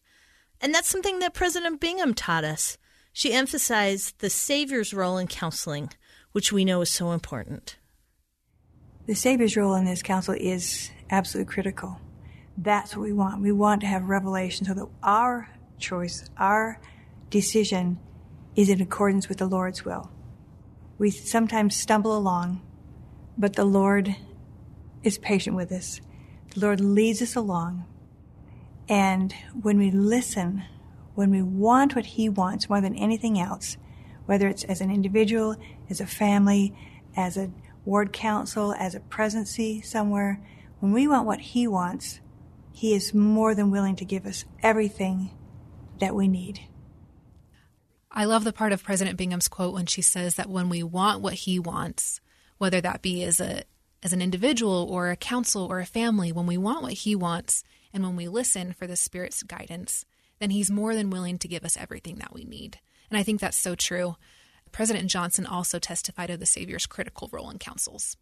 And 0.61 0.71
that's 0.71 0.87
something 0.87 1.17
that 1.17 1.33
President 1.33 1.81
Bingham 1.81 2.13
taught 2.13 2.43
us. 2.43 2.77
She 3.11 3.33
emphasized 3.33 4.19
the 4.19 4.29
Savior's 4.29 4.93
role 4.93 5.17
in 5.17 5.25
counseling, 5.25 5.89
which 6.31 6.51
we 6.53 6.63
know 6.63 6.81
is 6.81 6.91
so 6.91 7.09
important. 7.13 7.79
The 9.07 9.15
Savior's 9.15 9.57
role 9.57 9.73
in 9.73 9.85
this 9.85 10.03
council 10.03 10.35
is 10.39 10.91
absolutely 11.09 11.51
critical. 11.51 11.99
That's 12.55 12.95
what 12.95 13.01
we 13.01 13.13
want. 13.13 13.41
We 13.41 13.51
want 13.51 13.81
to 13.81 13.87
have 13.87 14.03
revelation 14.03 14.67
so 14.67 14.75
that 14.75 14.89
our 15.01 15.49
choice, 15.79 16.29
our 16.37 16.79
decision 17.31 17.97
is 18.55 18.69
in 18.69 18.79
accordance 18.79 19.27
with 19.27 19.39
the 19.39 19.47
Lord's 19.47 19.83
will. 19.83 20.12
We 20.97 21.09
sometimes 21.09 21.75
stumble 21.75 22.15
along, 22.15 22.61
but 23.37 23.53
the 23.53 23.65
Lord 23.65 24.15
is 25.03 25.17
patient 25.17 25.55
with 25.55 25.71
us. 25.71 26.01
The 26.53 26.59
Lord 26.59 26.79
leads 26.79 27.21
us 27.21 27.35
along. 27.35 27.85
And 28.87 29.33
when 29.61 29.77
we 29.77 29.91
listen, 29.91 30.63
when 31.15 31.31
we 31.31 31.41
want 31.41 31.95
what 31.95 32.05
He 32.05 32.29
wants 32.29 32.69
more 32.69 32.81
than 32.81 32.95
anything 32.95 33.39
else, 33.39 33.77
whether 34.25 34.47
it's 34.47 34.63
as 34.65 34.81
an 34.81 34.91
individual, 34.91 35.55
as 35.89 35.99
a 35.99 36.05
family, 36.05 36.75
as 37.15 37.37
a 37.37 37.51
ward 37.85 38.13
council, 38.13 38.73
as 38.73 38.95
a 38.95 38.99
presidency 38.99 39.81
somewhere, 39.81 40.39
when 40.79 40.91
we 40.91 41.07
want 41.07 41.25
what 41.25 41.39
He 41.39 41.67
wants, 41.67 42.19
He 42.71 42.93
is 42.93 43.13
more 43.13 43.55
than 43.55 43.71
willing 43.71 43.95
to 43.97 44.05
give 44.05 44.25
us 44.25 44.45
everything 44.61 45.31
that 45.99 46.15
we 46.15 46.27
need. 46.27 46.67
I 48.15 48.25
love 48.25 48.43
the 48.43 48.53
part 48.53 48.73
of 48.73 48.83
President 48.83 49.17
Bingham's 49.17 49.47
quote 49.47 49.73
when 49.73 49.87
she 49.87 50.03
says 50.03 50.35
that 50.35 50.49
when 50.49 50.69
we 50.69 50.83
want 50.83 51.21
what 51.21 51.33
He 51.33 51.57
wants, 51.57 52.21
whether 52.59 52.79
that 52.79 53.01
be 53.01 53.23
as 53.23 53.39
a 53.39 53.63
as 54.03 54.13
an 54.13 54.21
individual 54.21 54.87
or 54.91 55.09
a 55.09 55.15
council 55.15 55.65
or 55.65 55.79
a 55.79 55.85
family, 55.85 56.31
when 56.31 56.45
we 56.45 56.57
want 56.57 56.83
what 56.83 56.93
He 56.93 57.15
wants 57.15 57.63
and 57.91 58.03
when 58.03 58.15
we 58.15 58.27
listen 58.27 58.73
for 58.73 58.85
the 58.85 58.95
Spirit's 58.95 59.41
guidance, 59.41 60.05
then 60.39 60.51
He's 60.51 60.69
more 60.69 60.93
than 60.93 61.09
willing 61.09 61.39
to 61.39 61.47
give 61.47 61.63
us 61.63 61.77
everything 61.77 62.17
that 62.17 62.33
we 62.33 62.43
need. 62.43 62.79
And 63.09 63.17
I 63.17 63.23
think 63.23 63.39
that's 63.39 63.57
so 63.57 63.73
true. 63.73 64.15
President 64.71 65.09
Johnson 65.09 65.45
also 65.45 65.79
testified 65.79 66.29
of 66.29 66.39
the 66.39 66.45
Savior's 66.45 66.85
critical 66.85 67.29
role 67.31 67.49
in 67.49 67.57
councils. 67.57 68.17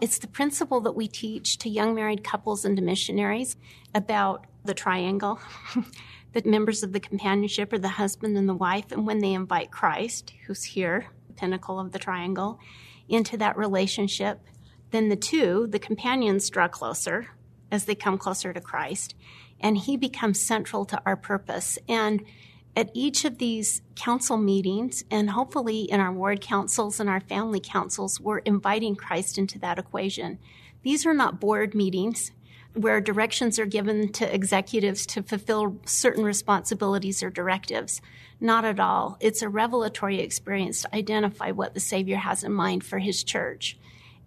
It's 0.00 0.18
the 0.18 0.26
principle 0.26 0.80
that 0.82 0.92
we 0.92 1.06
teach 1.06 1.58
to 1.58 1.68
young 1.68 1.94
married 1.94 2.24
couples 2.24 2.64
and 2.64 2.76
to 2.76 2.82
missionaries 2.82 3.56
about 3.94 4.46
the 4.64 4.74
triangle. 4.74 5.38
the 6.32 6.42
members 6.44 6.82
of 6.82 6.92
the 6.92 7.00
companionship 7.00 7.72
are 7.72 7.78
the 7.78 7.88
husband 7.88 8.36
and 8.36 8.48
the 8.48 8.54
wife, 8.54 8.90
and 8.90 9.06
when 9.06 9.20
they 9.20 9.32
invite 9.32 9.70
Christ, 9.70 10.32
who's 10.46 10.64
here, 10.64 11.06
the 11.28 11.34
pinnacle 11.34 11.78
of 11.78 11.92
the 11.92 11.98
triangle, 11.98 12.58
into 13.08 13.36
that 13.36 13.56
relationship, 13.56 14.40
then 14.90 15.08
the 15.08 15.16
two, 15.16 15.66
the 15.68 15.78
companions, 15.78 16.50
draw 16.50 16.68
closer 16.68 17.28
as 17.70 17.84
they 17.84 17.94
come 17.94 18.18
closer 18.18 18.52
to 18.52 18.60
Christ, 18.60 19.14
and 19.60 19.78
he 19.78 19.96
becomes 19.96 20.40
central 20.40 20.84
to 20.86 21.00
our 21.06 21.16
purpose. 21.16 21.78
And 21.88 22.24
at 22.76 22.90
each 22.92 23.24
of 23.24 23.38
these 23.38 23.82
council 23.94 24.36
meetings, 24.36 25.04
and 25.10 25.30
hopefully 25.30 25.82
in 25.82 26.00
our 26.00 26.12
ward 26.12 26.40
councils 26.40 26.98
and 26.98 27.08
our 27.08 27.20
family 27.20 27.60
councils, 27.60 28.20
we're 28.20 28.38
inviting 28.38 28.96
Christ 28.96 29.38
into 29.38 29.58
that 29.60 29.78
equation. 29.78 30.38
These 30.82 31.06
are 31.06 31.14
not 31.14 31.40
board 31.40 31.74
meetings 31.74 32.32
where 32.74 33.00
directions 33.00 33.58
are 33.58 33.66
given 33.66 34.10
to 34.12 34.34
executives 34.34 35.06
to 35.06 35.22
fulfill 35.22 35.76
certain 35.86 36.24
responsibilities 36.24 37.22
or 37.22 37.30
directives. 37.30 38.02
Not 38.40 38.64
at 38.64 38.80
all. 38.80 39.16
It's 39.20 39.42
a 39.42 39.48
revelatory 39.48 40.20
experience 40.20 40.82
to 40.82 40.94
identify 40.94 41.52
what 41.52 41.74
the 41.74 41.80
Savior 41.80 42.16
has 42.16 42.42
in 42.42 42.52
mind 42.52 42.84
for 42.84 42.98
His 42.98 43.22
church. 43.22 43.78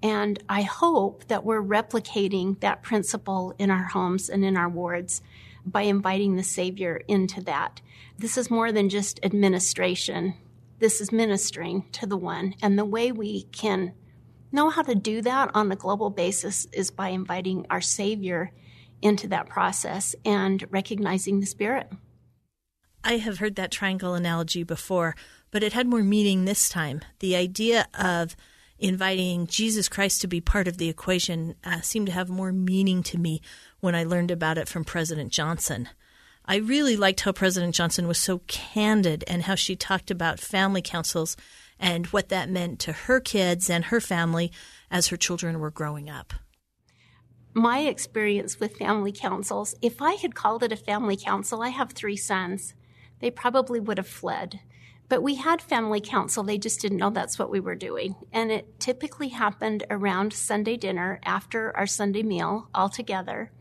And 0.02 0.42
I 0.48 0.62
hope 0.62 1.28
that 1.28 1.44
we're 1.44 1.62
replicating 1.62 2.60
that 2.62 2.84
principle 2.84 3.54
in 3.60 3.70
our 3.70 3.84
homes 3.84 4.30
and 4.30 4.46
in 4.46 4.56
our 4.56 4.70
wards 4.70 5.22
by 5.68 5.84
inviting 5.84 6.36
the 6.36 6.44
Savior 6.44 7.02
into 7.08 7.42
that. 7.44 7.82
This 8.18 8.38
is 8.38 8.50
more 8.50 8.72
than 8.72 8.90
just 8.90 9.20
administration. 9.24 10.34
This 10.80 11.02
is 11.02 11.12
ministering 11.12 11.86
to 11.92 12.08
the 12.08 12.18
one. 12.18 12.56
And 12.62 12.78
the 12.78 12.86
way 12.86 13.12
we 13.12 13.44
can 13.44 13.94
know 14.52 14.70
how 14.70 14.82
to 14.84 14.96
do 14.96 15.22
that 15.22 15.52
on 15.54 15.72
a 15.72 15.76
global 15.76 16.10
basis 16.10 16.68
is 16.72 16.90
by 16.90 17.10
inviting 17.10 17.66
our 17.70 17.82
Savior 17.82 18.52
into 19.02 19.28
that 19.28 19.48
process 19.48 20.16
and 20.26 20.66
recognizing 20.72 21.40
the 21.40 21.46
Spirit. 21.46 21.92
I 23.04 23.18
have 23.18 23.38
heard 23.38 23.56
that 23.56 23.72
triangle 23.72 24.16
analogy 24.16 24.64
before, 24.64 25.16
but 25.52 25.64
it 25.64 25.74
had 25.74 25.88
more 25.88 26.04
meaning 26.04 26.46
this 26.46 26.70
time. 26.70 27.02
The 27.20 27.36
idea 27.36 27.88
of 27.94 28.36
inviting 28.80 29.48
Jesus 29.48 29.90
Christ 29.90 30.22
to 30.22 30.28
be 30.28 30.42
part 30.42 30.68
of 30.68 30.78
the 30.78 30.90
equation 30.90 31.56
uh, 31.64 31.82
seemed 31.82 32.08
to 32.08 32.14
have 32.14 32.30
more 32.30 32.52
meaning 32.52 33.04
to 33.04 33.18
me 33.18 33.42
when 33.80 33.96
I 33.96 34.04
learned 34.04 34.32
about 34.32 34.58
it 34.58 34.68
from 34.68 34.84
President 34.84 35.32
Johnson. 35.32 35.90
I 36.46 36.58
really 36.58 36.96
liked 36.96 37.22
how 37.22 37.32
President 37.32 37.76
Johnson 37.76 38.08
was 38.08 38.18
so 38.18 38.40
candid 38.48 39.24
and 39.28 39.44
how 39.44 39.56
she 39.56 39.76
talked 39.76 40.10
about 40.10 40.40
family 40.40 40.82
councils 40.82 41.36
and 41.80 42.08
what 42.08 42.30
that 42.30 42.50
meant 42.50 42.80
to 42.80 42.94
her 42.94 43.20
kids 43.20 43.70
and 43.70 43.86
her 43.86 44.00
family 44.00 44.52
as 44.90 45.08
her 45.08 45.18
children 45.18 45.60
were 45.60 45.72
growing 45.72 46.10
up. 46.10 46.34
My 47.54 47.80
experience 47.80 48.60
with 48.60 48.78
family 48.78 49.12
councils, 49.12 49.76
if 49.82 50.02
I 50.02 50.14
had 50.14 50.36
called 50.36 50.64
it 50.64 50.72
a 50.72 50.78
family 50.78 51.18
council, 51.18 51.62
I 51.62 51.70
have 51.70 51.92
three 51.92 52.18
sons, 52.18 52.74
they 53.20 53.32
probably 53.32 53.80
would 53.80 53.98
have 53.98 54.08
fled 54.08 54.60
but 55.10 55.24
we 55.24 55.36
had 55.36 55.62
family 55.62 56.02
council. 56.02 56.44
They 56.44 56.58
just 56.58 56.82
didn't 56.82 56.98
know 56.98 57.10
that's 57.10 57.40
what 57.40 57.50
we 57.50 57.60
were 57.60 57.76
doing. 57.76 58.16
And 58.34 58.52
it 58.52 58.80
typically 58.80 59.30
happened 59.30 59.86
around 59.90 60.34
Sunday 60.34 60.76
dinner 60.76 61.20
after 61.24 61.76
our 61.78 61.88
Sunday 61.88 62.24
meal 62.24 62.70
all 62.74 62.90
together. 62.90 63.52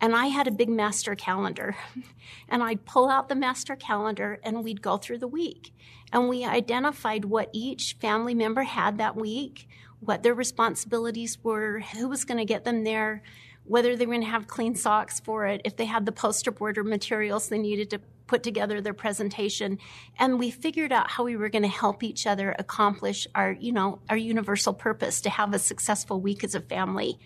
And 0.00 0.14
I 0.14 0.26
had 0.26 0.46
a 0.46 0.52
big 0.52 0.68
master 0.68 1.14
calendar. 1.14 1.76
and 2.48 2.62
I'd 2.62 2.84
pull 2.84 3.08
out 3.08 3.28
the 3.28 3.34
master 3.34 3.76
calendar 3.76 4.38
and 4.42 4.62
we'd 4.62 4.82
go 4.82 4.96
through 4.96 5.18
the 5.18 5.28
week. 5.28 5.72
And 6.12 6.28
we 6.28 6.44
identified 6.44 7.24
what 7.24 7.50
each 7.52 7.96
family 8.00 8.34
member 8.34 8.62
had 8.62 8.98
that 8.98 9.16
week, 9.16 9.68
what 10.00 10.22
their 10.22 10.34
responsibilities 10.34 11.38
were, 11.42 11.80
who 11.80 12.08
was 12.08 12.24
going 12.24 12.38
to 12.38 12.44
get 12.44 12.64
them 12.64 12.84
there, 12.84 13.22
whether 13.64 13.96
they 13.96 14.06
were 14.06 14.12
going 14.12 14.24
to 14.24 14.30
have 14.30 14.46
clean 14.46 14.74
socks 14.74 15.18
for 15.18 15.46
it, 15.46 15.60
if 15.64 15.76
they 15.76 15.86
had 15.86 16.06
the 16.06 16.12
poster 16.12 16.50
board 16.52 16.78
or 16.78 16.84
materials 16.84 17.48
they 17.48 17.58
needed 17.58 17.90
to 17.90 18.00
put 18.26 18.42
together 18.42 18.80
their 18.80 18.94
presentation 18.94 19.78
and 20.18 20.38
we 20.38 20.50
figured 20.50 20.92
out 20.92 21.10
how 21.10 21.24
we 21.24 21.36
were 21.36 21.48
going 21.48 21.62
to 21.62 21.68
help 21.68 22.02
each 22.02 22.26
other 22.26 22.54
accomplish 22.58 23.26
our 23.34 23.52
you 23.52 23.72
know 23.72 24.00
our 24.08 24.16
universal 24.16 24.72
purpose 24.72 25.20
to 25.20 25.30
have 25.30 25.54
a 25.54 25.58
successful 25.58 26.20
week 26.20 26.42
as 26.42 26.54
a 26.54 26.60
family 26.60 27.18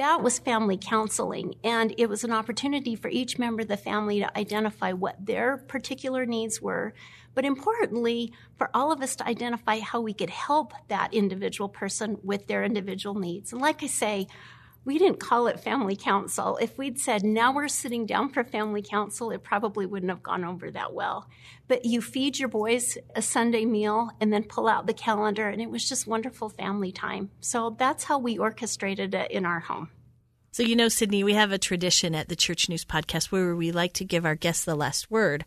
that 0.00 0.22
was 0.22 0.38
family 0.38 0.78
counseling 0.80 1.54
and 1.62 1.94
it 1.98 2.08
was 2.08 2.24
an 2.24 2.32
opportunity 2.32 2.96
for 2.96 3.08
each 3.08 3.38
member 3.38 3.60
of 3.60 3.68
the 3.68 3.76
family 3.76 4.18
to 4.18 4.38
identify 4.38 4.92
what 4.92 5.14
their 5.24 5.58
particular 5.58 6.24
needs 6.24 6.58
were 6.60 6.94
but 7.34 7.44
importantly 7.44 8.32
for 8.56 8.70
all 8.72 8.92
of 8.92 9.02
us 9.02 9.14
to 9.16 9.26
identify 9.26 9.78
how 9.78 10.00
we 10.00 10.14
could 10.14 10.30
help 10.30 10.72
that 10.88 11.12
individual 11.12 11.68
person 11.68 12.16
with 12.22 12.46
their 12.46 12.64
individual 12.64 13.14
needs. 13.14 13.52
And 13.52 13.60
like 13.60 13.82
i 13.82 13.86
say 13.86 14.26
we 14.84 14.98
didn't 14.98 15.20
call 15.20 15.46
it 15.46 15.60
family 15.60 15.94
council. 15.96 16.56
If 16.56 16.78
we'd 16.78 16.98
said, 16.98 17.22
now 17.22 17.52
we're 17.52 17.68
sitting 17.68 18.06
down 18.06 18.30
for 18.30 18.44
family 18.44 18.82
council, 18.82 19.30
it 19.30 19.42
probably 19.42 19.84
wouldn't 19.84 20.10
have 20.10 20.22
gone 20.22 20.44
over 20.44 20.70
that 20.70 20.94
well. 20.94 21.28
But 21.68 21.84
you 21.84 22.00
feed 22.00 22.38
your 22.38 22.48
boys 22.48 22.96
a 23.14 23.22
Sunday 23.22 23.66
meal 23.66 24.10
and 24.20 24.32
then 24.32 24.44
pull 24.44 24.68
out 24.68 24.86
the 24.86 24.94
calendar, 24.94 25.48
and 25.48 25.60
it 25.60 25.70
was 25.70 25.88
just 25.88 26.06
wonderful 26.06 26.48
family 26.48 26.92
time. 26.92 27.30
So 27.40 27.76
that's 27.78 28.04
how 28.04 28.18
we 28.18 28.38
orchestrated 28.38 29.14
it 29.14 29.30
in 29.30 29.44
our 29.44 29.60
home. 29.60 29.90
So, 30.52 30.62
you 30.62 30.74
know, 30.74 30.88
Sydney, 30.88 31.22
we 31.22 31.34
have 31.34 31.52
a 31.52 31.58
tradition 31.58 32.14
at 32.14 32.28
the 32.28 32.34
Church 32.34 32.68
News 32.68 32.84
Podcast 32.84 33.26
where 33.26 33.54
we 33.54 33.70
like 33.70 33.92
to 33.94 34.04
give 34.04 34.24
our 34.24 34.34
guests 34.34 34.64
the 34.64 34.74
last 34.74 35.10
word. 35.10 35.44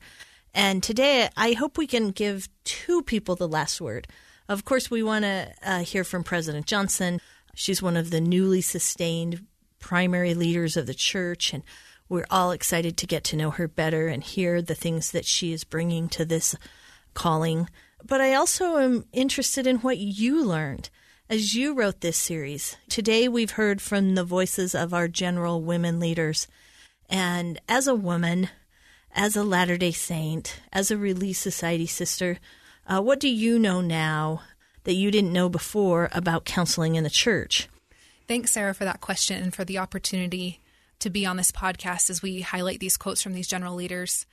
And 0.54 0.82
today, 0.84 1.30
I 1.36 1.54
hope 1.54 1.78
we 1.78 1.88
can 1.88 2.12
give 2.12 2.48
two 2.64 3.02
people 3.02 3.36
the 3.36 3.48
last 3.48 3.82
word. 3.82 4.08
Of 4.48 4.64
course, 4.64 4.92
we 4.92 5.04
want 5.04 5.24
to 5.24 5.52
uh, 5.64 5.80
hear 5.80 6.04
from 6.04 6.24
President 6.24 6.68
Johnson. 6.68 7.20
She's 7.56 7.82
one 7.82 7.98
of 7.98 8.10
the 8.10 8.22
newly 8.22 8.62
sustained 8.62 9.46
primary 9.80 10.34
leaders 10.34 10.78
of 10.78 10.88
the 10.88 10.94
church, 10.94 11.54
and 11.54 11.64
we're 12.10 12.26
all 12.30 12.52
excited 12.52 12.98
to 12.98 13.08
get 13.08 13.24
to 13.26 13.36
know 13.36 13.52
her 13.52 13.68
better 13.68 14.08
and 14.08 14.24
hear 14.24 14.62
the 14.62 14.76
things 14.76 15.12
that 15.12 15.26
she 15.26 15.54
is 15.54 15.64
bringing 15.64 16.10
to 16.10 16.26
this 16.26 16.56
calling. 17.14 17.70
But 18.06 18.22
I 18.22 18.34
also 18.34 18.78
am 18.78 19.06
interested 19.14 19.68
in 19.68 19.78
what 19.78 19.98
you 19.98 20.44
learned 20.44 20.90
as 21.30 21.56
you 21.56 21.74
wrote 21.74 22.02
this 22.02 22.18
series. 22.18 22.76
Today, 22.90 23.28
we've 23.28 23.52
heard 23.52 23.82
from 23.82 24.16
the 24.16 24.24
voices 24.24 24.76
of 24.76 24.94
our 24.94 25.08
general 25.08 25.62
women 25.62 26.00
leaders. 26.00 26.48
And 27.10 27.60
as 27.70 27.88
a 27.88 27.96
woman, 27.96 28.50
as 29.14 29.36
a 29.36 29.44
Latter 29.44 29.78
day 29.78 29.92
Saint, 29.92 30.60
as 30.72 30.92
a 30.92 30.98
Relief 30.98 31.38
Society 31.38 31.86
sister, 31.86 32.40
uh, 32.86 33.02
what 33.02 33.20
do 33.20 33.30
you 33.30 33.58
know 33.58 33.80
now 33.80 34.42
that 34.84 34.94
you 34.94 35.12
didn't 35.12 35.34
know 35.34 35.50
before 35.50 36.10
about 36.12 36.46
counseling 36.46 36.96
in 36.96 37.04
the 37.04 37.10
church? 37.10 37.68
Thanks, 38.28 38.52
Sarah, 38.52 38.74
for 38.74 38.86
that 38.86 39.02
question 39.02 39.42
and 39.42 39.54
for 39.54 39.66
the 39.66 39.78
opportunity 39.78 40.62
to 41.00 41.10
be 41.10 41.26
on 41.26 41.38
this 41.38 41.52
podcast 41.52 42.10
as 42.10 42.22
we 42.22 42.42
highlight 42.42 42.80
these 42.80 42.98
quotes 42.98 43.22
from 43.22 43.34
these 43.34 43.48
general 43.48 43.76
leaders. 43.76 44.26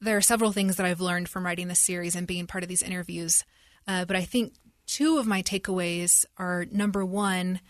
There 0.00 0.16
are 0.16 0.22
several 0.22 0.52
things 0.52 0.76
that 0.76 0.86
I've 0.86 1.00
learned 1.00 1.28
from 1.28 1.44
writing 1.44 1.68
this 1.68 1.80
series 1.80 2.14
and 2.14 2.26
being 2.26 2.46
part 2.46 2.62
of 2.62 2.68
these 2.68 2.82
interviews, 2.82 3.44
uh, 3.86 4.04
but 4.04 4.16
I 4.16 4.22
think 4.22 4.54
two 4.86 5.18
of 5.18 5.26
my 5.26 5.42
takeaways 5.42 6.24
are 6.36 6.66
number 6.70 7.04
one, 7.04 7.60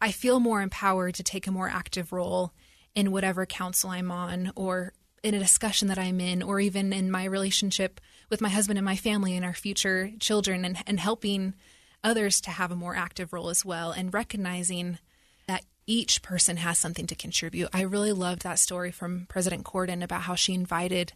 I 0.00 0.10
feel 0.10 0.40
more 0.40 0.60
empowered 0.60 1.14
to 1.14 1.22
take 1.22 1.46
a 1.46 1.52
more 1.52 1.68
active 1.68 2.12
role 2.12 2.52
in 2.94 3.12
whatever 3.12 3.46
council 3.46 3.90
I'm 3.90 4.10
on 4.10 4.52
or 4.54 4.92
in 5.24 5.34
a 5.34 5.38
discussion 5.38 5.88
that 5.88 5.98
I'm 5.98 6.20
in, 6.20 6.42
or 6.42 6.60
even 6.60 6.92
in 6.92 7.10
my 7.10 7.24
relationship 7.24 8.00
with 8.30 8.42
my 8.42 8.50
husband 8.50 8.78
and 8.78 8.84
my 8.84 8.94
family 8.94 9.34
and 9.34 9.44
our 9.44 9.54
future 9.54 10.10
children, 10.20 10.64
and, 10.64 10.76
and 10.86 11.00
helping 11.00 11.54
others 12.04 12.42
to 12.42 12.50
have 12.50 12.70
a 12.70 12.76
more 12.76 12.94
active 12.94 13.32
role 13.32 13.48
as 13.48 13.64
well, 13.64 13.90
and 13.90 14.12
recognizing 14.12 14.98
that 15.46 15.64
each 15.86 16.22
person 16.22 16.58
has 16.58 16.78
something 16.78 17.06
to 17.06 17.14
contribute. 17.14 17.70
I 17.72 17.80
really 17.82 18.12
loved 18.12 18.42
that 18.42 18.58
story 18.58 18.90
from 18.90 19.26
President 19.28 19.64
Cordon 19.64 20.02
about 20.02 20.22
how 20.22 20.34
she 20.34 20.52
invited 20.52 21.14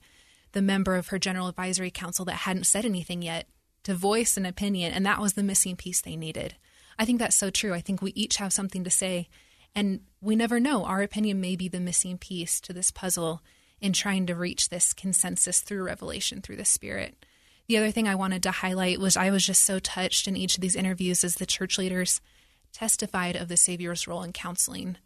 the 0.53 0.62
member 0.62 0.97
of 0.97 1.09
her 1.09 1.18
General 1.18 1.49
Advisory 1.49 1.90
Council 1.90 2.25
that 2.25 2.33
hadn't 2.33 2.64
said 2.64 2.87
anything 2.87 3.21
yet 3.21 3.47
to 3.83 3.94
voice 3.94 4.38
an 4.38 4.47
opinion, 4.47 4.92
and 4.92 5.05
that 5.05 5.21
was 5.21 5.35
the 5.35 5.42
missing 5.42 5.77
piece 5.77 6.01
they 6.01 6.16
needed. 6.16 6.55
I 6.99 7.05
think 7.05 7.18
that's 7.18 7.37
so 7.37 7.51
true. 7.51 7.75
I 7.75 7.83
think 7.83 8.01
we 8.01 8.12
each 8.12 8.38
have 8.38 8.55
something 8.55 8.85
to 8.85 8.90
say, 8.90 9.29
and 9.75 10.01
we 10.23 10.35
never 10.35 10.59
know. 10.59 10.85
Our 10.85 11.03
opinion 11.03 11.42
may 11.42 11.57
be 11.57 11.68
the 11.68 11.79
missing 11.79 12.16
piece 12.16 12.59
to 12.62 12.73
this 12.73 12.90
puzzle 12.90 13.42
in 13.81 13.93
trying 13.93 14.27
to 14.27 14.35
reach 14.35 14.69
this 14.69 14.93
consensus 14.93 15.61
through 15.61 15.85
revelation 15.85 16.41
through 16.41 16.57
the 16.57 16.64
Spirit. 16.64 17.25
The 17.69 17.77
other 17.77 17.91
thing 17.91 18.09
I 18.09 18.14
wanted 18.14 18.43
to 18.45 18.51
highlight 18.51 18.99
was 18.99 19.17
I 19.17 19.31
was 19.31 19.45
just 19.45 19.64
so 19.64 19.79
touched 19.79 20.27
in 20.27 20.37
each 20.37 20.57
of 20.57 20.62
these 20.62 20.77
interviews 20.77 21.23
as 21.23 21.35
the 21.37 21.47
church 21.47 21.79
leaders 21.79 22.21
testified 22.73 23.37
of 23.37 23.49
the 23.49 23.57
Savior's 23.57 24.07
role 24.07 24.23
in 24.23 24.33
counseling. 24.33 24.97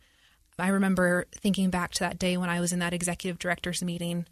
I 0.59 0.69
remember 0.69 1.27
thinking 1.33 1.71
back 1.71 1.91
to 1.93 2.01
that 2.01 2.19
day 2.19 2.37
when 2.37 2.51
I 2.51 2.61
was 2.61 2.73
in 2.73 2.79
that 2.79 2.93
executive 2.93 3.39
director's 3.39 3.83
meeting, 3.83 4.27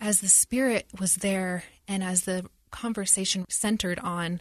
as 0.00 0.20
the 0.20 0.28
Spirit 0.28 0.86
was 0.98 1.16
there 1.16 1.64
and 1.86 2.02
as 2.02 2.22
the 2.22 2.48
conversation 2.70 3.44
centered 3.48 3.98
on 3.98 4.40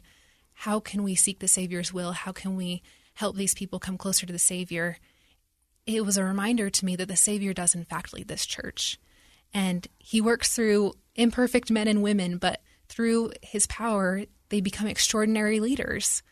how 0.53 0.79
can 0.79 1.03
we 1.03 1.15
seek 1.15 1.39
the 1.39 1.47
Savior's 1.47 1.91
will? 1.91 2.13
How 2.13 2.31
can 2.31 2.55
we 2.55 2.81
help 3.15 3.35
these 3.35 3.53
people 3.53 3.79
come 3.79 3.97
closer 3.97 4.25
to 4.25 4.33
the 4.33 4.39
Savior? 4.39 4.97
It 5.85 6.05
was 6.05 6.17
a 6.17 6.23
reminder 6.23 6.69
to 6.69 6.85
me 6.85 6.95
that 6.95 7.07
the 7.07 7.15
Savior 7.15 7.53
does, 7.53 7.75
in 7.75 7.83
fact, 7.83 8.13
lead 8.13 8.27
this 8.27 8.45
church. 8.45 8.97
And 9.53 9.87
he 9.97 10.21
works 10.21 10.55
through 10.55 10.93
imperfect 11.15 11.71
men 11.71 11.87
and 11.87 12.03
women, 12.03 12.37
but 12.37 12.61
through 12.87 13.31
his 13.41 13.67
power, 13.67 14.23
they 14.49 14.61
become 14.61 14.87
extraordinary 14.87 15.59
leaders. 15.59 16.23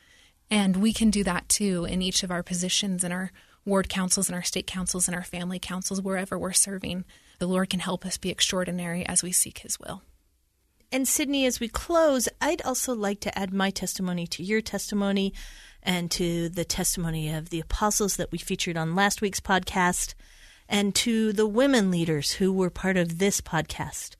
And 0.49 0.77
we 0.77 0.93
can 0.93 1.09
do 1.09 1.23
that 1.23 1.49
too 1.49 1.85
in 1.85 2.01
each 2.01 2.23
of 2.23 2.31
our 2.31 2.43
positions 2.43 3.03
in 3.03 3.11
our 3.11 3.31
ward 3.65 3.89
councils 3.89 4.29
and 4.29 4.35
our 4.35 4.43
stake 4.43 4.67
councils 4.67 5.07
and 5.07 5.15
our 5.15 5.23
family 5.23 5.59
councils, 5.59 6.01
wherever 6.01 6.37
we're 6.37 6.53
serving. 6.53 7.03
The 7.39 7.47
Lord 7.47 7.69
can 7.69 7.79
help 7.79 8.05
us 8.05 8.17
be 8.17 8.29
extraordinary 8.29 9.05
as 9.05 9.23
we 9.23 9.31
seek 9.31 9.59
his 9.59 9.79
will. 9.79 10.03
And 10.91 11.07
Sydney, 11.07 11.45
as 11.45 11.59
we 11.59 11.67
close, 11.67 12.29
I'd 12.39 12.61
also 12.61 12.93
like 12.93 13.19
to 13.21 13.37
add 13.37 13.51
my 13.51 13.71
testimony 13.71 14.27
to 14.27 14.43
your 14.43 14.61
testimony 14.61 15.33
and 15.81 16.09
to 16.11 16.47
the 16.47 16.63
testimony 16.63 17.33
of 17.33 17.49
the 17.49 17.59
apostles 17.59 18.17
that 18.17 18.31
we 18.31 18.37
featured 18.37 18.77
on 18.77 18.95
last 18.95 19.19
week's 19.19 19.39
podcast 19.39 20.13
and 20.67 20.95
to 20.95 21.31
the 21.33 21.47
women 21.47 21.91
leaders 21.91 22.33
who 22.33 22.51
were 22.51 22.69
part 22.69 22.97
of 22.97 23.19
this 23.19 23.41
podcast 23.41 24.15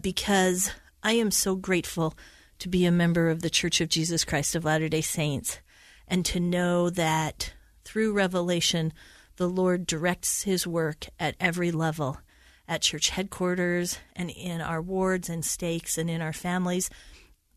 because 0.00 0.70
I 1.02 1.12
am 1.12 1.30
so 1.30 1.56
grateful 1.56 2.14
to 2.60 2.68
be 2.68 2.84
a 2.84 2.92
member 2.92 3.30
of 3.30 3.42
the 3.42 3.50
Church 3.50 3.80
of 3.80 3.88
Jesus 3.88 4.24
Christ 4.24 4.54
of 4.54 4.64
Latter 4.64 4.88
day 4.88 5.00
Saints 5.00 5.58
and 6.06 6.24
to 6.26 6.40
know 6.40 6.90
that 6.90 7.52
through 7.84 8.12
revelation, 8.12 8.92
the 9.36 9.48
Lord 9.48 9.86
directs 9.86 10.42
his 10.42 10.66
work 10.66 11.06
at 11.18 11.36
every 11.40 11.70
level 11.70 12.18
at 12.66 12.82
church 12.82 13.10
headquarters 13.10 13.98
and 14.14 14.30
in 14.30 14.60
our 14.60 14.82
wards 14.82 15.30
and 15.30 15.44
stakes 15.44 15.96
and 15.96 16.10
in 16.10 16.20
our 16.20 16.34
families 16.34 16.90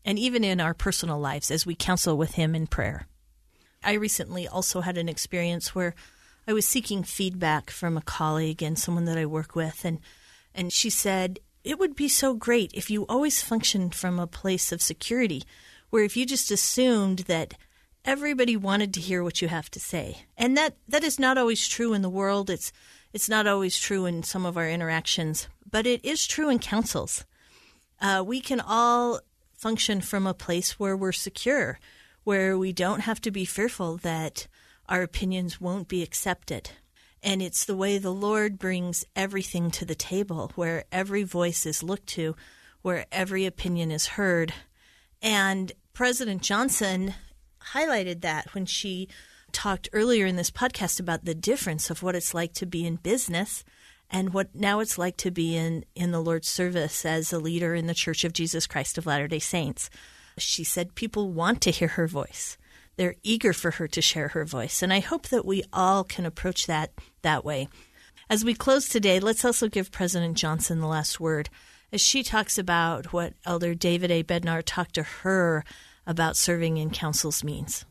and 0.04 0.18
even 0.18 0.42
in 0.42 0.60
our 0.60 0.74
personal 0.74 1.18
lives 1.18 1.50
as 1.50 1.66
we 1.66 1.74
counsel 1.74 2.16
with 2.16 2.34
him 2.34 2.54
in 2.54 2.66
prayer. 2.66 3.06
I 3.84 3.92
recently 3.94 4.48
also 4.48 4.80
had 4.80 4.96
an 4.96 5.08
experience 5.08 5.74
where 5.74 5.94
I 6.46 6.52
was 6.52 6.66
seeking 6.66 7.02
feedback 7.04 7.70
from 7.70 7.96
a 7.96 8.02
colleague 8.02 8.62
and 8.62 8.78
someone 8.78 9.04
that 9.04 9.18
I 9.18 9.26
work 9.26 9.54
with, 9.54 9.84
and 9.84 10.00
and 10.54 10.72
she 10.72 10.90
said 10.90 11.38
it 11.64 11.78
would 11.78 11.94
be 11.94 12.08
so 12.08 12.34
great 12.34 12.72
if 12.74 12.90
you 12.90 13.06
always 13.08 13.42
functioned 13.42 13.94
from 13.94 14.18
a 14.18 14.26
place 14.26 14.72
of 14.72 14.82
security, 14.82 15.42
where 15.90 16.04
if 16.04 16.16
you 16.16 16.26
just 16.26 16.50
assumed 16.50 17.20
that 17.20 17.54
everybody 18.04 18.56
wanted 18.56 18.92
to 18.94 19.00
hear 19.00 19.22
what 19.22 19.40
you 19.40 19.48
have 19.48 19.70
to 19.70 19.80
say, 19.80 20.26
and 20.36 20.56
that 20.56 20.76
that 20.88 21.04
is 21.04 21.18
not 21.18 21.38
always 21.38 21.68
true 21.68 21.92
in 21.94 22.02
the 22.02 22.10
world. 22.10 22.50
It's 22.50 22.72
it's 23.12 23.28
not 23.28 23.46
always 23.46 23.78
true 23.78 24.06
in 24.06 24.22
some 24.22 24.44
of 24.44 24.56
our 24.56 24.68
interactions, 24.68 25.48
but 25.70 25.86
it 25.86 26.04
is 26.04 26.26
true 26.26 26.48
in 26.48 26.58
councils. 26.58 27.24
Uh, 28.00 28.22
we 28.26 28.40
can 28.40 28.60
all 28.60 29.20
function 29.56 30.00
from 30.00 30.26
a 30.26 30.34
place 30.34 30.80
where 30.80 30.96
we're 30.96 31.12
secure, 31.12 31.78
where 32.24 32.58
we 32.58 32.72
don't 32.72 33.00
have 33.00 33.20
to 33.20 33.30
be 33.30 33.44
fearful 33.44 33.96
that 33.98 34.48
our 34.88 35.02
opinions 35.02 35.60
won't 35.60 35.88
be 35.88 36.02
accepted. 36.02 36.70
And 37.22 37.40
it's 37.40 37.64
the 37.64 37.76
way 37.76 37.98
the 37.98 38.12
Lord 38.12 38.58
brings 38.58 39.04
everything 39.14 39.70
to 39.72 39.84
the 39.84 39.94
table, 39.94 40.52
where 40.56 40.84
every 40.90 41.22
voice 41.22 41.66
is 41.66 41.82
looked 41.82 42.08
to, 42.08 42.34
where 42.82 43.06
every 43.12 43.46
opinion 43.46 43.92
is 43.92 44.06
heard. 44.06 44.52
And 45.20 45.70
President 45.92 46.42
Johnson 46.42 47.14
highlighted 47.74 48.22
that 48.22 48.54
when 48.54 48.66
she 48.66 49.08
talked 49.52 49.88
earlier 49.92 50.26
in 50.26 50.36
this 50.36 50.50
podcast 50.50 50.98
about 50.98 51.24
the 51.24 51.34
difference 51.34 51.90
of 51.90 52.02
what 52.02 52.16
it's 52.16 52.34
like 52.34 52.54
to 52.54 52.66
be 52.66 52.84
in 52.86 52.96
business 52.96 53.64
and 54.10 54.34
what 54.34 54.54
now 54.54 54.80
it's 54.80 54.98
like 54.98 55.16
to 55.18 55.30
be 55.30 55.56
in, 55.56 55.84
in 55.94 56.10
the 56.10 56.20
Lord's 56.20 56.48
service 56.48 57.04
as 57.04 57.32
a 57.32 57.38
leader 57.38 57.74
in 57.74 57.86
the 57.86 57.94
Church 57.94 58.24
of 58.24 58.32
Jesus 58.32 58.66
Christ 58.66 58.98
of 58.98 59.06
Latter 59.06 59.28
day 59.28 59.38
Saints. 59.38 59.90
She 60.38 60.64
said 60.64 60.94
people 60.94 61.30
want 61.30 61.60
to 61.62 61.70
hear 61.70 61.88
her 61.88 62.06
voice 62.08 62.56
they're 62.96 63.16
eager 63.22 63.52
for 63.52 63.72
her 63.72 63.88
to 63.88 64.02
share 64.02 64.28
her 64.28 64.44
voice. 64.44 64.82
And 64.82 64.92
I 64.92 65.00
hope 65.00 65.28
that 65.28 65.44
we 65.44 65.64
all 65.72 66.04
can 66.04 66.26
approach 66.26 66.66
that 66.66 66.92
that 67.22 67.44
way. 67.44 67.68
As 68.28 68.44
we 68.44 68.54
close 68.54 68.88
today, 68.88 69.20
let's 69.20 69.44
also 69.44 69.68
give 69.68 69.92
President 69.92 70.36
Johnson 70.36 70.80
the 70.80 70.86
last 70.86 71.20
word 71.20 71.48
as 71.92 72.00
she 72.00 72.22
talks 72.22 72.56
about 72.56 73.12
what 73.12 73.34
Elder 73.44 73.74
David 73.74 74.10
A. 74.10 74.22
Bednar 74.22 74.62
talked 74.64 74.94
to 74.94 75.02
her 75.02 75.64
about 76.06 76.36
serving 76.36 76.78
in 76.78 76.90
councils 76.90 77.44
means. 77.44 77.84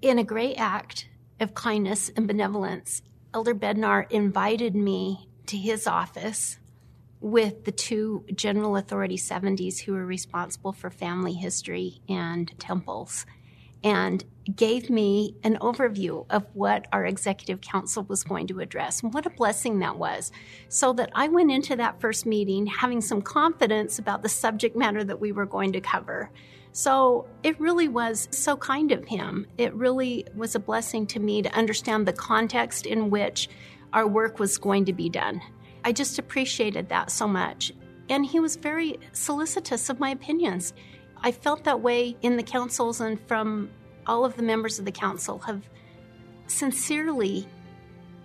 In 0.00 0.18
a 0.18 0.24
great 0.24 0.56
act 0.56 1.08
of 1.40 1.54
kindness 1.54 2.10
and 2.16 2.26
benevolence, 2.26 3.02
Elder 3.34 3.54
Bednar 3.54 4.10
invited 4.10 4.74
me 4.74 5.28
to 5.46 5.56
his 5.56 5.86
office 5.86 6.58
with 7.20 7.64
the 7.64 7.72
two 7.72 8.24
General 8.34 8.76
Authority 8.76 9.16
70s 9.16 9.80
who 9.80 9.92
were 9.92 10.06
responsible 10.06 10.72
for 10.72 10.88
family 10.88 11.34
history 11.34 12.00
and 12.08 12.58
temples 12.58 13.26
and 13.84 14.24
gave 14.56 14.88
me 14.88 15.36
an 15.44 15.58
overview 15.60 16.24
of 16.30 16.46
what 16.54 16.86
our 16.92 17.04
executive 17.04 17.60
council 17.60 18.04
was 18.04 18.24
going 18.24 18.46
to 18.46 18.60
address. 18.60 19.02
And 19.02 19.12
what 19.12 19.26
a 19.26 19.30
blessing 19.30 19.78
that 19.80 19.96
was. 19.96 20.32
So 20.68 20.92
that 20.94 21.10
I 21.14 21.28
went 21.28 21.50
into 21.50 21.76
that 21.76 22.00
first 22.00 22.24
meeting 22.24 22.66
having 22.66 23.00
some 23.00 23.20
confidence 23.20 23.98
about 23.98 24.22
the 24.22 24.28
subject 24.28 24.74
matter 24.74 25.04
that 25.04 25.20
we 25.20 25.32
were 25.32 25.46
going 25.46 25.72
to 25.72 25.80
cover. 25.80 26.30
So 26.72 27.26
it 27.42 27.60
really 27.60 27.88
was 27.88 28.28
so 28.30 28.56
kind 28.56 28.92
of 28.92 29.04
him. 29.04 29.46
It 29.58 29.74
really 29.74 30.26
was 30.34 30.54
a 30.54 30.60
blessing 30.60 31.06
to 31.08 31.20
me 31.20 31.42
to 31.42 31.54
understand 31.54 32.06
the 32.06 32.12
context 32.12 32.86
in 32.86 33.10
which 33.10 33.48
our 33.92 34.06
work 34.06 34.38
was 34.38 34.58
going 34.58 34.84
to 34.86 34.92
be 34.92 35.08
done. 35.08 35.40
I 35.84 35.92
just 35.92 36.18
appreciated 36.18 36.88
that 36.88 37.10
so 37.10 37.26
much. 37.26 37.72
And 38.10 38.24
he 38.24 38.40
was 38.40 38.56
very 38.56 38.98
solicitous 39.12 39.90
of 39.90 40.00
my 40.00 40.10
opinions. 40.10 40.72
I 41.22 41.32
felt 41.32 41.64
that 41.64 41.80
way 41.80 42.16
in 42.22 42.36
the 42.36 42.42
councils 42.42 43.00
and 43.00 43.20
from 43.26 43.70
all 44.06 44.24
of 44.24 44.36
the 44.36 44.42
members 44.42 44.78
of 44.78 44.84
the 44.84 44.92
council 44.92 45.38
have 45.40 45.62
sincerely 46.46 47.46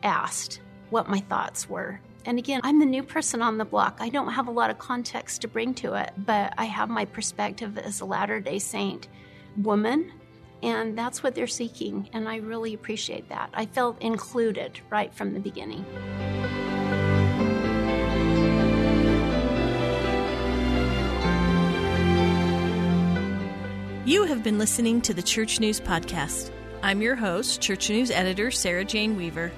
asked 0.04 0.62
what 0.90 1.10
my 1.10 1.20
thoughts 1.20 1.68
were. 1.68 2.00
And 2.26 2.38
again, 2.38 2.62
I'm 2.64 2.80
the 2.80 2.86
new 2.86 3.04
person 3.04 3.42
on 3.42 3.58
the 3.58 3.66
block. 3.66 3.98
I 4.00 4.10
don't 4.10 4.32
have 4.32 4.48
a 4.48 4.52
lot 4.52 4.70
of 4.70 4.78
context 4.78 5.42
to 5.42 5.48
bring 5.48 5.74
to 5.76 5.96
it, 5.96 6.12
but 6.18 6.54
I 6.58 6.66
have 6.66 6.90
my 6.90 7.06
perspective 7.06 7.78
as 7.78 8.00
a 8.00 8.06
Latter 8.06 8.40
day 8.40 8.60
Saint 8.60 9.10
woman, 9.58 10.12
and 10.62 10.98
that's 10.98 11.22
what 11.22 11.36
they're 11.36 11.48
seeking. 11.48 12.10
And 12.14 12.30
I 12.30 12.38
really 12.38 12.74
appreciate 12.74 13.28
that. 13.30 13.50
I 13.54 13.66
felt 13.66 14.02
included 14.02 14.80
right 14.90 15.14
from 15.14 15.34
the 15.34 15.40
beginning. 15.42 15.86
You 24.06 24.26
have 24.26 24.44
been 24.44 24.58
listening 24.58 25.00
to 25.04 25.14
the 25.14 25.24
Church 25.24 25.62
News 25.62 25.80
Podcast. 25.80 26.52
I'm 26.82 27.02
your 27.02 27.16
host, 27.16 27.62
Church 27.62 27.90
News 27.90 28.12
editor 28.12 28.52
Sarah 28.52 28.84
Jane 28.84 29.16
Weaver. 29.16 29.50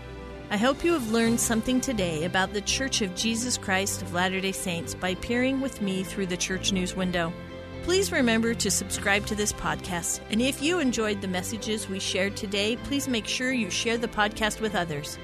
I 0.52 0.58
hope 0.58 0.84
you 0.84 0.94
have 0.94 1.12
learned 1.12 1.40
something 1.40 1.82
today 1.82 2.26
about 2.26 2.54
the 2.54 2.62
Church 2.62 3.02
of 3.02 3.16
Jesus 3.16 3.58
Christ 3.58 4.04
of 4.04 4.14
Latter 4.14 4.40
day 4.40 4.52
Saints 4.52 4.94
by 4.94 5.16
peering 5.16 5.62
with 5.62 5.82
me 5.82 6.04
through 6.04 6.28
the 6.28 6.38
Church 6.38 6.72
News 6.72 6.96
window. 6.96 7.34
Please 7.82 8.12
remember 8.12 8.54
to 8.54 8.70
subscribe 8.70 9.26
to 9.26 9.34
this 9.34 9.52
podcast, 9.52 10.20
and 10.30 10.40
if 10.40 10.62
you 10.62 10.78
enjoyed 10.78 11.22
the 11.22 11.28
messages 11.28 11.90
we 11.90 11.98
shared 12.00 12.38
today, 12.38 12.76
please 12.84 13.08
make 13.08 13.26
sure 13.26 13.52
you 13.52 13.72
share 13.72 13.98
the 13.98 14.08
podcast 14.08 14.62
with 14.62 14.76
others. 14.76 15.18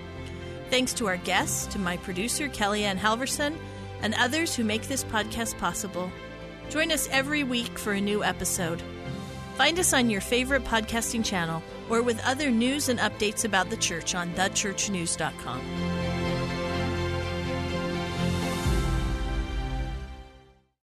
Thanks 0.72 0.96
to 0.96 1.06
our 1.06 1.18
guests, 1.18 1.68
to 1.74 1.78
my 1.78 1.98
producer, 1.98 2.50
KellieAnn 2.50 2.98
Halverson, 2.98 3.56
and 4.02 4.16
others 4.16 4.56
who 4.56 4.64
make 4.64 4.88
this 4.88 5.04
podcast 5.04 5.60
possible. 5.60 6.12
Join 6.72 6.92
us 6.92 7.08
every 7.12 7.44
week 7.44 7.78
for 7.78 7.92
a 7.92 8.02
new 8.02 8.24
episode. 8.24 8.82
Find 9.62 9.78
us 9.78 9.94
on 9.94 10.10
your 10.10 10.22
favorite 10.22 10.64
podcasting 10.64 11.24
channel 11.24 11.62
or 11.88 12.02
with 12.02 12.20
other 12.26 12.50
news 12.50 12.90
and 12.90 12.98
updates 12.98 13.46
about 13.46 13.70
the 13.70 13.78
church 13.78 14.16
on 14.16 14.34
thechurchnews.com. 14.34 16.01